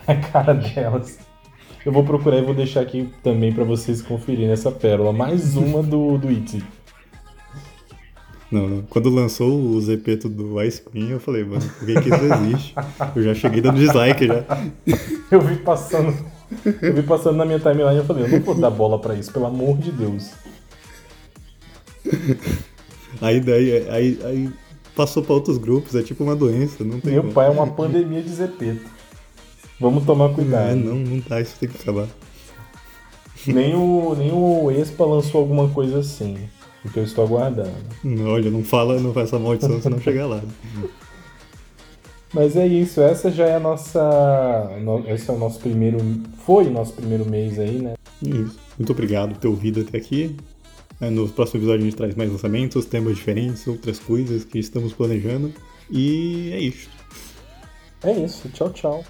a 0.07 0.15
cara 0.15 0.53
delas. 0.53 1.19
Eu 1.85 1.91
vou 1.91 2.03
procurar 2.05 2.37
e 2.37 2.41
vou 2.43 2.53
deixar 2.53 2.79
aqui 2.79 3.09
também 3.21 3.51
pra 3.51 3.65
vocês 3.65 4.01
conferirem 4.01 4.51
essa 4.51 4.71
pérola. 4.71 5.11
Mais 5.11 5.57
uma 5.57 5.83
do, 5.83 6.17
do 6.17 6.31
ITZY. 6.31 6.63
Não, 8.49 8.69
não. 8.69 8.81
Quando 8.83 9.09
lançou 9.09 9.51
o 9.59 9.81
Zepeto 9.81 10.29
do 10.29 10.61
Ice 10.61 10.81
Cream, 10.81 11.09
eu 11.09 11.19
falei, 11.19 11.43
mano, 11.43 11.61
por 11.79 11.85
que, 11.85 11.93
que 12.01 12.09
isso 12.09 12.23
existe? 12.23 12.75
Eu 13.15 13.23
já 13.23 13.33
cheguei 13.33 13.59
dando 13.61 13.79
dislike 13.79 14.27
já. 14.27 14.43
Eu 15.31 15.41
vi 15.41 15.55
passando. 15.57 16.15
Eu 16.81 16.93
vi 16.93 17.01
passando 17.03 17.35
na 17.35 17.45
minha 17.45 17.59
timeline 17.59 17.95
e 17.95 17.97
eu 17.97 18.05
falei, 18.05 18.23
eu 18.25 18.29
não 18.29 18.39
vou 18.41 18.55
dar 18.55 18.69
bola 18.69 18.99
pra 18.99 19.15
isso, 19.15 19.33
pelo 19.33 19.47
amor 19.47 19.75
de 19.77 19.91
Deus. 19.91 20.31
Aí 23.21 23.39
daí, 23.39 23.87
aí, 23.89 24.19
aí 24.23 24.49
passou 24.95 25.21
pra 25.23 25.33
outros 25.35 25.57
grupos, 25.57 25.93
é 25.95 26.01
tipo 26.01 26.23
uma 26.23 26.35
doença, 26.35 26.83
não 26.83 26.99
tem 26.99 27.13
Meu 27.13 27.21
como. 27.21 27.33
pai 27.33 27.47
é 27.47 27.49
uma 27.51 27.67
pandemia 27.67 28.21
de 28.21 28.29
Zepeto. 28.29 28.89
Vamos 29.79 30.03
tomar 30.05 30.29
cuidado. 30.33 30.71
É, 30.71 30.75
não, 30.75 30.95
não 30.95 31.21
dá, 31.27 31.39
isso 31.39 31.55
tem 31.59 31.69
que 31.69 31.77
acabar. 31.81 32.07
Nem 33.45 33.75
o, 33.75 34.15
nem 34.17 34.31
o 34.31 34.71
Expa 34.71 35.05
lançou 35.05 35.41
alguma 35.41 35.69
coisa 35.69 35.99
assim. 35.99 36.37
O 36.83 36.89
que 36.89 36.97
eu 36.99 37.03
estou 37.03 37.23
aguardando. 37.25 37.71
Não, 38.03 38.25
Olha, 38.31 38.49
não 38.49 38.63
fala, 38.63 38.99
não 38.99 39.13
faz 39.13 39.27
essa 39.29 39.37
maldição 39.39 39.81
se 39.81 39.89
não 39.89 39.99
chegar 40.01 40.25
lá. 40.25 40.41
Mas 42.33 42.55
é 42.55 42.65
isso, 42.65 42.99
essa 43.01 43.29
já 43.29 43.45
é 43.45 43.55
a 43.55 43.59
nossa. 43.59 44.71
no- 44.81 45.07
Esse 45.07 45.29
é 45.29 45.33
o 45.33 45.37
nosso 45.37 45.59
primeiro. 45.59 45.97
Foi 46.45 46.65
o 46.67 46.71
nosso 46.71 46.93
primeiro 46.93 47.25
mês 47.29 47.59
aí, 47.59 47.77
né? 47.79 47.93
Isso. 48.21 48.57
Muito 48.77 48.91
obrigado 48.91 49.33
por 49.33 49.37
ter 49.37 49.47
ouvido 49.47 49.81
até 49.81 49.97
aqui. 49.97 50.35
É, 51.03 51.09
No 51.09 51.27
próximo 51.27 51.59
episódio 51.59 51.81
a 51.81 51.85
gente 51.85 51.97
traz 51.97 52.15
mais 52.15 52.31
lançamentos, 52.31 52.85
temas 52.85 53.15
diferentes, 53.15 53.67
outras 53.67 53.99
coisas 53.99 54.45
que 54.45 54.59
estamos 54.59 54.93
planejando. 54.93 55.53
E 55.91 56.51
é 56.53 56.59
isso. 56.59 56.89
É 58.03 58.11
isso, 58.11 58.49
tchau, 58.49 58.69
tchau. 58.71 59.05